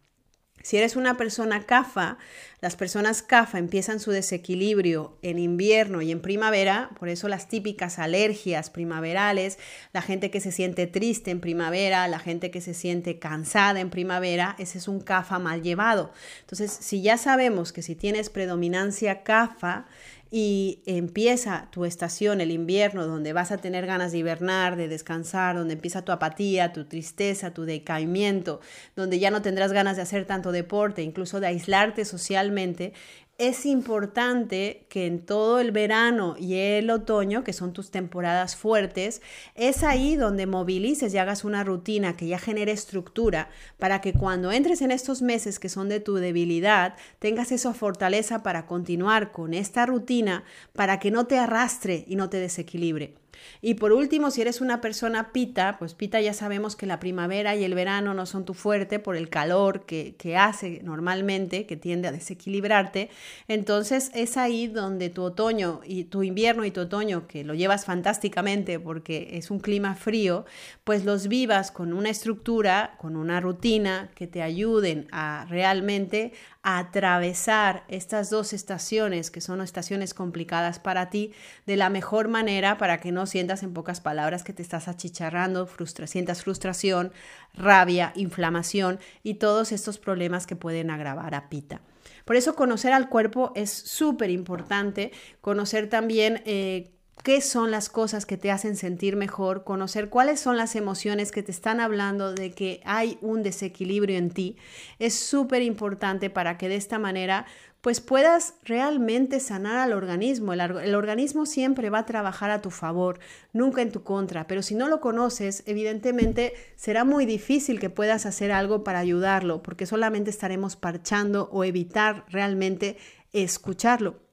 Si 0.67 0.77
eres 0.77 0.97
una 0.97 1.17
persona 1.17 1.65
CAFA, 1.65 2.19
las 2.61 2.75
personas 2.75 3.23
CAFA 3.23 3.61
empiezan 3.61 4.01
su 4.01 4.11
desequilibrio 4.11 5.17
en 5.23 5.39
invierno 5.39 6.03
y 6.03 6.11
en 6.11 6.21
primavera, 6.21 6.91
por 6.99 7.09
eso 7.09 7.29
las 7.29 7.49
típicas 7.49 8.01
alergias 8.01 8.71
primaverales, 8.71 9.61
la 9.93 10.03
gente 10.03 10.33
que 10.33 10.41
se 10.41 10.51
siente 10.51 10.89
triste 10.89 11.31
en 11.31 11.39
primavera, 11.39 12.09
la 12.09 12.19
gente 12.19 12.51
que 12.51 12.61
se 12.61 12.75
siente 12.75 13.21
cansada 13.21 13.79
en 13.79 13.91
primavera, 13.91 14.57
ese 14.59 14.79
es 14.79 14.89
un 14.89 14.99
CAFA 14.99 15.39
mal 15.39 15.63
llevado. 15.63 16.11
Entonces, 16.41 16.73
si 16.73 17.01
ya 17.01 17.17
sabemos 17.17 17.73
que 17.73 17.83
si 17.83 17.95
tienes 17.95 18.29
predominancia 18.29 19.23
CAFA, 19.23 19.87
y 20.31 20.83
empieza 20.87 21.69
tu 21.71 21.85
estación, 21.85 22.41
el 22.41 22.51
invierno, 22.51 23.07
donde 23.07 23.33
vas 23.33 23.53
a 23.53 23.59
tener 23.59 23.87
ganas 23.87 24.13
de 24.13 24.19
hibernar, 24.19 24.77
de 24.77 24.89
descansar, 24.89 25.57
donde 25.57 25.75
empieza 25.75 26.03
tu 26.03 26.13
apatía, 26.13 26.73
tu 26.73 26.85
tristeza, 26.85 27.55
tu 27.55 27.65
decaimiento, 27.65 28.61
donde 28.97 29.19
ya 29.19 29.31
no 29.31 29.43
tendrás 29.43 29.73
ganas 29.73 29.97
de 29.97 30.03
hacer 30.03 30.25
tanto 30.25 30.53
deporte, 30.53 31.03
incluso 31.03 31.41
de 31.41 31.47
aislarte 31.47 32.05
socialmente, 32.05 32.93
es 33.39 33.67
importante 33.67 34.87
que 34.89 35.07
en 35.07 35.25
todo 35.25 35.61
el 35.61 35.71
verano 35.71 36.37
y 36.39 36.55
el 36.55 36.89
otoño, 36.91 37.45
que 37.45 37.53
son 37.53 37.75
tus 37.75 37.91
temporadas 37.91 38.57
fuertes, 38.57 39.21
es 39.55 39.83
ahí 39.83 40.17
donde 40.17 40.47
movilices 40.47 41.13
y 41.13 41.19
hagas 41.19 41.45
una 41.45 41.63
rutina 41.63 42.17
que 42.17 42.29
ya 42.29 42.39
genere 42.39 42.73
estructura 42.73 43.51
para 43.79 44.01
que 44.01 44.15
cuando 44.15 44.53
entres 44.53 44.81
en 44.81 44.91
estos 44.91 45.21
meses 45.21 45.59
que 45.59 45.69
son 45.69 45.91
de 45.91 46.01
tu 46.01 46.15
debilidad, 46.15 46.95
tengas 47.19 47.53
esa 47.53 47.75
fortaleza 47.75 48.43
para 48.43 48.67
continuar 48.67 49.33
con 49.33 49.53
esta 49.53 49.85
rutina 49.85 50.45
para 50.73 50.99
que 50.99 51.11
no 51.11 51.27
te 51.27 51.39
arrastre 51.39 52.05
y 52.09 52.17
no 52.17 52.31
te 52.31 52.39
desequilibre. 52.39 53.26
Y 53.61 53.75
por 53.75 53.93
último, 53.93 54.31
si 54.31 54.43
eres 54.43 54.61
una 54.61 54.81
persona 54.81 55.33
pita, 55.33 55.77
pues 55.79 55.95
pita 55.95 56.21
ya 56.21 56.35
sabemos 56.35 56.77
que 56.77 56.87
la 56.87 57.01
primavera 57.01 57.57
y 57.57 57.65
el 57.65 57.75
verano 57.75 58.15
no 58.15 58.27
son 58.27 58.45
tu 58.45 58.55
fuerte 58.55 58.99
por 58.99 59.17
el 59.17 59.29
calor 59.29 59.87
que, 59.87 60.15
que 60.17 60.37
hace 60.37 60.81
normalmente, 60.83 61.67
que 61.67 61.77
tiende 61.77 62.09
a 62.09 62.13
desequilibrarte. 62.13 63.11
Entonces 63.49 64.11
es 64.15 64.37
ahí 64.37 64.67
donde 64.67 65.11
tu 65.11 65.23
otoño 65.23 65.81
y 65.85 66.05
tu 66.05 66.23
invierno 66.23 66.65
y 66.65 66.71
tu 66.71 66.83
otoño, 66.83 67.27
que 67.27 67.45
lo 67.45 67.55
llevas 67.55 67.85
fantásticamente 67.85 68.79
porque 68.79 69.31
es 69.33 69.51
un 69.51 69.61
clima 69.61 69.95
frío, 69.95 70.45
pues 70.85 71.05
los 71.05 71.29
vivas 71.29 71.71
con 71.71 71.93
una 71.93 72.11
estructura, 72.11 72.97
con 72.99 73.17
una 73.17 73.41
rutina 73.41 74.11
que 74.15 74.27
te 74.27 74.43
ayuden 74.43 75.09
a 75.13 75.47
realmente 75.49 76.33
atravesar 76.69 77.85
estas 77.87 78.29
dos 78.29 78.53
estaciones, 78.53 79.31
que 79.31 79.41
son 79.41 79.61
estaciones 79.61 80.15
complicadas 80.15 80.81
para 80.81 81.11
ti, 81.11 81.33
de 81.65 81.77
la 81.77 81.91
mejor 81.91 82.27
manera 82.27 82.77
para 82.77 82.99
que 82.99 83.13
no 83.13 83.27
sientas 83.27 83.63
en 83.63 83.73
pocas 83.73 84.01
palabras 84.01 84.43
que 84.43 84.53
te 84.53 84.63
estás 84.63 84.89
achicharrando, 84.89 85.69
frustra, 85.69 86.09
sientas 86.09 86.43
frustración, 86.43 87.13
rabia, 87.55 88.11
inflamación 88.17 88.99
y 89.23 89.35
todos 89.35 89.71
estos 89.71 89.99
problemas 90.01 90.49
que 90.49 90.57
pueden 90.57 90.91
agravar 90.91 91.37
a 91.37 91.49
Pita. 91.49 91.83
Por 92.25 92.35
eso 92.35 92.57
conocer 92.57 92.93
al 92.93 93.09
cuerpo 93.09 93.53
es 93.55 93.71
súper 93.71 94.31
importante, 94.31 95.13
conocer 95.41 95.89
también 95.89 96.43
eh, 96.47 96.96
qué 97.23 97.41
son 97.41 97.71
las 97.71 97.89
cosas 97.89 98.27
que 98.27 98.37
te 98.37 98.51
hacen 98.51 98.77
sentir 98.77 99.17
mejor, 99.17 99.65
conocer 99.65 100.09
cuáles 100.09 100.39
son 100.39 100.57
las 100.57 100.77
emociones 100.77 101.33
que 101.33 101.43
te 101.43 101.51
están 101.51 101.81
hablando 101.81 102.33
de 102.33 102.53
que 102.53 102.81
hay 102.85 103.19
un 103.21 103.43
desequilibrio 103.43 104.17
en 104.17 104.31
ti, 104.31 104.57
es 104.99 105.15
súper 105.15 105.63
importante 105.63 106.31
para 106.31 106.57
que 106.57 106.69
de 106.69 106.77
esta 106.77 106.99
manera 106.99 107.47
pues 107.81 108.01
puedas 108.01 108.55
realmente 108.65 109.39
sanar 109.39 109.77
al 109.77 109.93
organismo. 109.93 110.53
El, 110.53 110.61
el, 110.61 110.95
organismo 110.97 111.47
siempre 111.47 111.89
va 111.89 112.01
a 112.01 112.07
trabajar 112.07 112.51
a 112.51 112.61
tu 112.61 112.71
favor, 112.71 113.21
nunca 113.53 113.81
en 113.81 113.93
tu 113.93 114.03
contra, 114.03 114.49
pero 114.49 114.61
si 114.63 114.75
no 114.75 114.89
lo 114.89 115.01
conoces, 115.01 115.63
evidentemente 115.67 116.55
será 116.75 117.05
muy 117.05 117.27
difícil 117.27 117.79
que 117.79 117.91
puedas 117.91 118.27
hacer 118.27 118.51
algo 118.51 118.83
para 118.83 118.99
ayudarlo, 118.99 119.63
porque 119.63 119.87
solamente 119.87 120.31
estaremos 120.31 120.75
parchando 120.75 121.49
o 121.53 121.63
evitar 121.63 122.25
realmente 122.29 122.97
escucharlo 123.33 124.26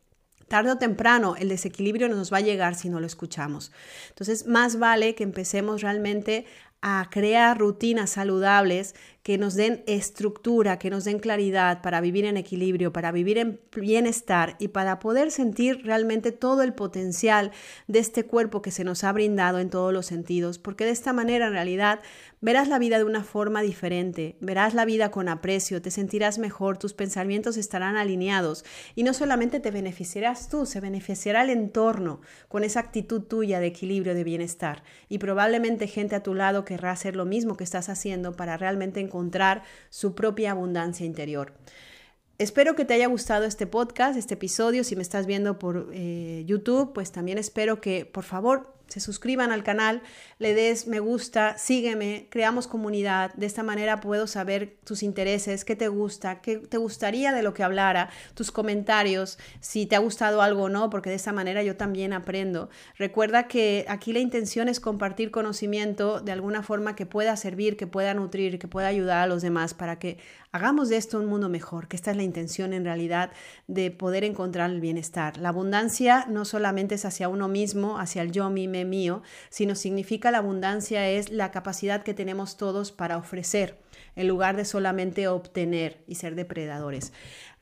tarde 0.53 0.69
o 0.69 0.77
temprano 0.77 1.35
el 1.35 1.49
desequilibrio 1.49 2.07
nos 2.09 2.31
va 2.31 2.37
a 2.37 2.41
llegar 2.41 2.75
si 2.75 2.87
no 2.87 2.99
lo 2.99 3.07
escuchamos. 3.07 3.71
Entonces, 4.09 4.45
más 4.45 4.77
vale 4.77 5.15
que 5.15 5.23
empecemos 5.23 5.81
realmente 5.81 6.45
a 6.83 7.07
crear 7.09 7.57
rutinas 7.57 8.11
saludables 8.11 8.93
que 9.23 9.37
nos 9.37 9.55
den 9.55 9.83
estructura, 9.87 10.77
que 10.77 10.89
nos 10.89 11.05
den 11.05 11.19
claridad 11.19 11.81
para 11.81 12.01
vivir 12.01 12.25
en 12.25 12.35
equilibrio, 12.35 12.91
para 12.91 13.13
vivir 13.13 13.37
en 13.37 13.59
bienestar 13.73 14.57
y 14.59 14.67
para 14.67 14.99
poder 14.99 15.31
sentir 15.31 15.81
realmente 15.85 16.33
todo 16.33 16.61
el 16.61 16.73
potencial 16.73 17.51
de 17.87 17.99
este 17.99 18.25
cuerpo 18.25 18.61
que 18.61 18.71
se 18.71 18.83
nos 18.83 19.05
ha 19.05 19.13
brindado 19.13 19.59
en 19.59 19.69
todos 19.69 19.93
los 19.93 20.05
sentidos, 20.05 20.59
porque 20.59 20.83
de 20.83 20.91
esta 20.91 21.13
manera 21.13 21.47
en 21.47 21.53
realidad 21.53 22.01
verás 22.41 22.67
la 22.67 22.77
vida 22.77 22.97
de 22.97 23.05
una 23.05 23.23
forma 23.23 23.61
diferente, 23.61 24.35
verás 24.41 24.73
la 24.73 24.83
vida 24.83 25.11
con 25.11 25.29
aprecio, 25.29 25.81
te 25.81 25.91
sentirás 25.91 26.37
mejor, 26.37 26.77
tus 26.77 26.93
pensamientos 26.93 27.55
estarán 27.55 27.95
alineados. 27.95 28.65
Y 28.95 29.03
no 29.03 29.13
solamente 29.13 29.61
te 29.61 29.71
beneficiarás 29.71 30.49
tú, 30.49 30.65
se 30.65 30.81
beneficiará 30.81 31.43
el 31.43 31.49
entorno 31.49 32.19
con 32.49 32.65
esa 32.65 32.81
actitud 32.81 33.21
tuya 33.21 33.61
de 33.61 33.67
equilibrio, 33.67 34.13
de 34.13 34.25
bienestar. 34.25 34.83
Y 35.07 35.19
probablemente 35.19 35.87
gente 35.87 36.17
a 36.17 36.23
tu 36.23 36.33
lado 36.33 36.65
querrá 36.65 36.91
hacer 36.91 37.15
lo 37.15 37.23
mismo 37.23 37.55
que 37.55 37.63
estás 37.63 37.87
haciendo 37.87 38.33
para 38.33 38.57
realmente 38.57 38.99
encontrar 39.13 39.63
su 39.89 40.15
propia 40.15 40.51
abundancia 40.51 41.05
interior. 41.05 41.53
Espero 42.39 42.75
que 42.75 42.83
te 42.83 42.95
haya 42.95 43.07
gustado 43.07 43.45
este 43.45 43.67
podcast, 43.67 44.17
este 44.17 44.33
episodio. 44.33 44.83
Si 44.83 44.95
me 44.95 45.03
estás 45.03 45.27
viendo 45.27 45.59
por 45.59 45.91
eh, 45.93 46.43
YouTube, 46.47 46.91
pues 46.91 47.11
también 47.11 47.37
espero 47.37 47.79
que 47.79 48.05
por 48.05 48.23
favor 48.23 48.73
se 48.87 48.99
suscriban 48.99 49.51
al 49.51 49.63
canal, 49.63 50.01
le 50.39 50.53
des 50.53 50.87
me 50.87 50.99
gusta, 50.99 51.57
sígueme, 51.57 52.27
creamos 52.29 52.67
comunidad. 52.67 53.33
De 53.33 53.45
esta 53.45 53.63
manera 53.63 53.99
puedo 53.99 54.27
saber 54.27 54.77
tus 54.83 55.03
intereses, 55.03 55.65
qué 55.65 55.75
te 55.75 55.87
gusta, 55.87 56.41
qué 56.41 56.57
te 56.57 56.77
gustaría 56.77 57.33
de 57.33 57.43
lo 57.43 57.53
que 57.53 57.63
hablara, 57.63 58.09
tus 58.33 58.51
comentarios, 58.51 59.39
si 59.61 59.85
te 59.85 59.95
ha 59.95 59.99
gustado 59.99 60.41
algo 60.41 60.63
o 60.63 60.69
no, 60.69 60.89
porque 60.89 61.09
de 61.09 61.15
esta 61.15 61.33
manera 61.33 61.63
yo 61.63 61.75
también 61.75 62.13
aprendo. 62.13 62.69
Recuerda 62.97 63.47
que 63.47 63.85
aquí 63.87 64.13
la 64.13 64.19
intención 64.19 64.69
es 64.69 64.79
compartir 64.79 65.31
conocimiento 65.31 66.19
de 66.19 66.31
alguna 66.31 66.61
forma 66.61 66.95
que 66.95 67.05
pueda 67.05 67.35
servir, 67.35 67.77
que 67.77 67.87
pueda 67.87 68.13
nutrir, 68.13 68.59
que 68.59 68.67
pueda 68.67 68.87
ayudar 68.87 69.23
a 69.23 69.27
los 69.27 69.41
demás 69.41 69.73
para 69.73 69.97
que 69.97 70.17
hagamos 70.51 70.89
de 70.89 70.97
esto 70.97 71.17
un 71.19 71.25
mundo 71.25 71.49
mejor, 71.49 71.87
que 71.87 71.95
esta 71.95 72.11
es 72.11 72.17
la 72.17 72.23
intención 72.23 72.73
en 72.73 72.85
realidad 72.85 73.31
de 73.67 73.89
poder 73.89 74.23
encontrar 74.23 74.69
el 74.69 74.81
bienestar. 74.81 75.37
La 75.37 75.49
abundancia 75.49 76.25
no 76.29 76.45
solamente 76.45 76.95
es 76.95 77.05
hacia 77.05 77.27
uno 77.27 77.47
mismo, 77.47 77.97
hacia 77.97 78.21
el 78.21 78.31
yo, 78.31 78.49
mi, 78.51 78.67
mío, 78.73 79.21
sino 79.49 79.75
significa 79.75 80.31
la 80.31 80.39
abundancia 80.39 81.07
es 81.07 81.29
la 81.29 81.51
capacidad 81.51 82.03
que 82.03 82.13
tenemos 82.13 82.57
todos 82.57 82.91
para 82.91 83.17
ofrecer 83.17 83.82
en 84.15 84.27
lugar 84.27 84.55
de 84.55 84.65
solamente 84.65 85.27
obtener 85.27 86.03
y 86.07 86.15
ser 86.15 86.35
depredadores. 86.35 87.13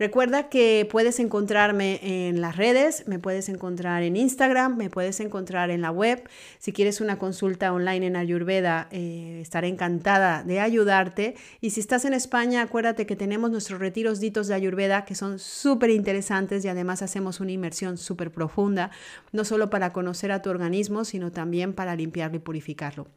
Recuerda 0.02 0.50
que 0.50 0.88
puedes 0.90 1.20
encontrarme 1.20 2.00
en 2.02 2.42
las 2.42 2.58
redes, 2.58 3.08
me 3.08 3.20
puedes 3.20 3.50
encontrar 3.50 4.02
en 4.02 4.16
Instagram, 4.16 4.76
me 4.76 4.90
puedes 4.90 5.20
encontrar 5.20 5.70
en 5.70 5.82
la 5.82 5.92
web. 5.92 6.28
Si 6.58 6.74
quieres 6.74 7.02
una 7.02 7.20
consulta 7.20 7.72
online 7.72 8.08
en 8.08 8.16
Ayurveda, 8.16 8.88
eh, 8.90 9.38
estaré 9.42 9.68
encantada 9.68 10.44
de 10.44 10.60
ayudarte. 10.60 11.36
Y 11.60 11.70
si 11.70 11.82
estás 11.82 12.06
en 12.06 12.14
España, 12.14 12.64
acuérdate 12.64 13.06
que 13.06 13.16
tenemos 13.16 13.52
nuestros 13.52 13.80
retiros 13.80 14.20
ditos 14.20 14.48
de 14.48 14.56
Ayurveda 14.56 15.06
que 15.06 15.14
son 15.14 15.38
súper 15.38 15.92
interesantes 15.92 16.66
y 16.66 16.68
además 16.68 17.04
hacemos 17.04 17.40
una 17.40 17.52
inmersión 17.52 18.00
súper 18.00 18.32
profunda, 18.32 18.90
no 19.32 19.46
solo 19.46 19.70
para 19.70 19.94
conocer 19.94 20.32
a 20.32 20.42
tu 20.42 20.50
organismo, 20.50 21.06
sino 21.06 21.32
también 21.32 21.74
para 21.74 21.96
limpiarlo 21.96 22.38
y 22.38 22.40
purificarlo. 22.40 23.08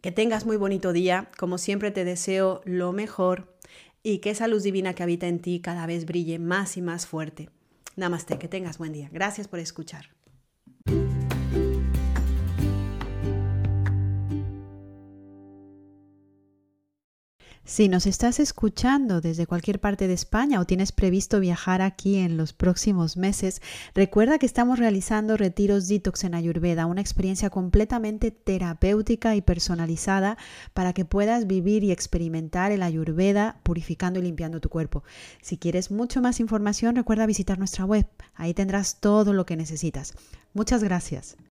Que 0.00 0.12
tengas 0.12 0.46
muy 0.46 0.56
bonito 0.56 0.92
día. 0.92 1.30
Como 1.36 1.58
siempre 1.58 1.90
te 1.90 2.04
deseo 2.04 2.60
lo 2.64 2.92
mejor 2.92 3.56
y 4.02 4.18
que 4.18 4.30
esa 4.30 4.46
luz 4.46 4.62
divina 4.62 4.94
que 4.94 5.02
habita 5.02 5.26
en 5.26 5.40
ti 5.40 5.60
cada 5.60 5.86
vez 5.86 6.06
brille 6.06 6.38
más 6.38 6.76
y 6.76 6.82
más 6.82 7.06
fuerte. 7.06 7.50
Namaste, 7.96 8.38
que 8.38 8.48
tengas 8.48 8.78
buen 8.78 8.92
día. 8.92 9.08
Gracias 9.10 9.48
por 9.48 9.58
escuchar. 9.58 10.15
Si 17.68 17.88
nos 17.88 18.06
estás 18.06 18.38
escuchando 18.38 19.20
desde 19.20 19.48
cualquier 19.48 19.80
parte 19.80 20.06
de 20.06 20.14
España 20.14 20.60
o 20.60 20.66
tienes 20.66 20.92
previsto 20.92 21.40
viajar 21.40 21.82
aquí 21.82 22.14
en 22.18 22.36
los 22.36 22.52
próximos 22.52 23.16
meses, 23.16 23.60
recuerda 23.92 24.38
que 24.38 24.46
estamos 24.46 24.78
realizando 24.78 25.36
retiros 25.36 25.88
detox 25.88 26.22
en 26.22 26.36
Ayurveda, 26.36 26.86
una 26.86 27.00
experiencia 27.00 27.50
completamente 27.50 28.30
terapéutica 28.30 29.34
y 29.34 29.42
personalizada 29.42 30.38
para 30.74 30.92
que 30.92 31.04
puedas 31.04 31.48
vivir 31.48 31.82
y 31.82 31.90
experimentar 31.90 32.70
el 32.70 32.84
Ayurveda 32.84 33.58
purificando 33.64 34.20
y 34.20 34.22
limpiando 34.22 34.60
tu 34.60 34.68
cuerpo. 34.68 35.02
Si 35.42 35.58
quieres 35.58 35.90
mucho 35.90 36.22
más 36.22 36.38
información, 36.38 36.94
recuerda 36.94 37.26
visitar 37.26 37.58
nuestra 37.58 37.84
web. 37.84 38.06
Ahí 38.36 38.54
tendrás 38.54 39.00
todo 39.00 39.32
lo 39.32 39.44
que 39.44 39.56
necesitas. 39.56 40.14
Muchas 40.54 40.84
gracias. 40.84 41.36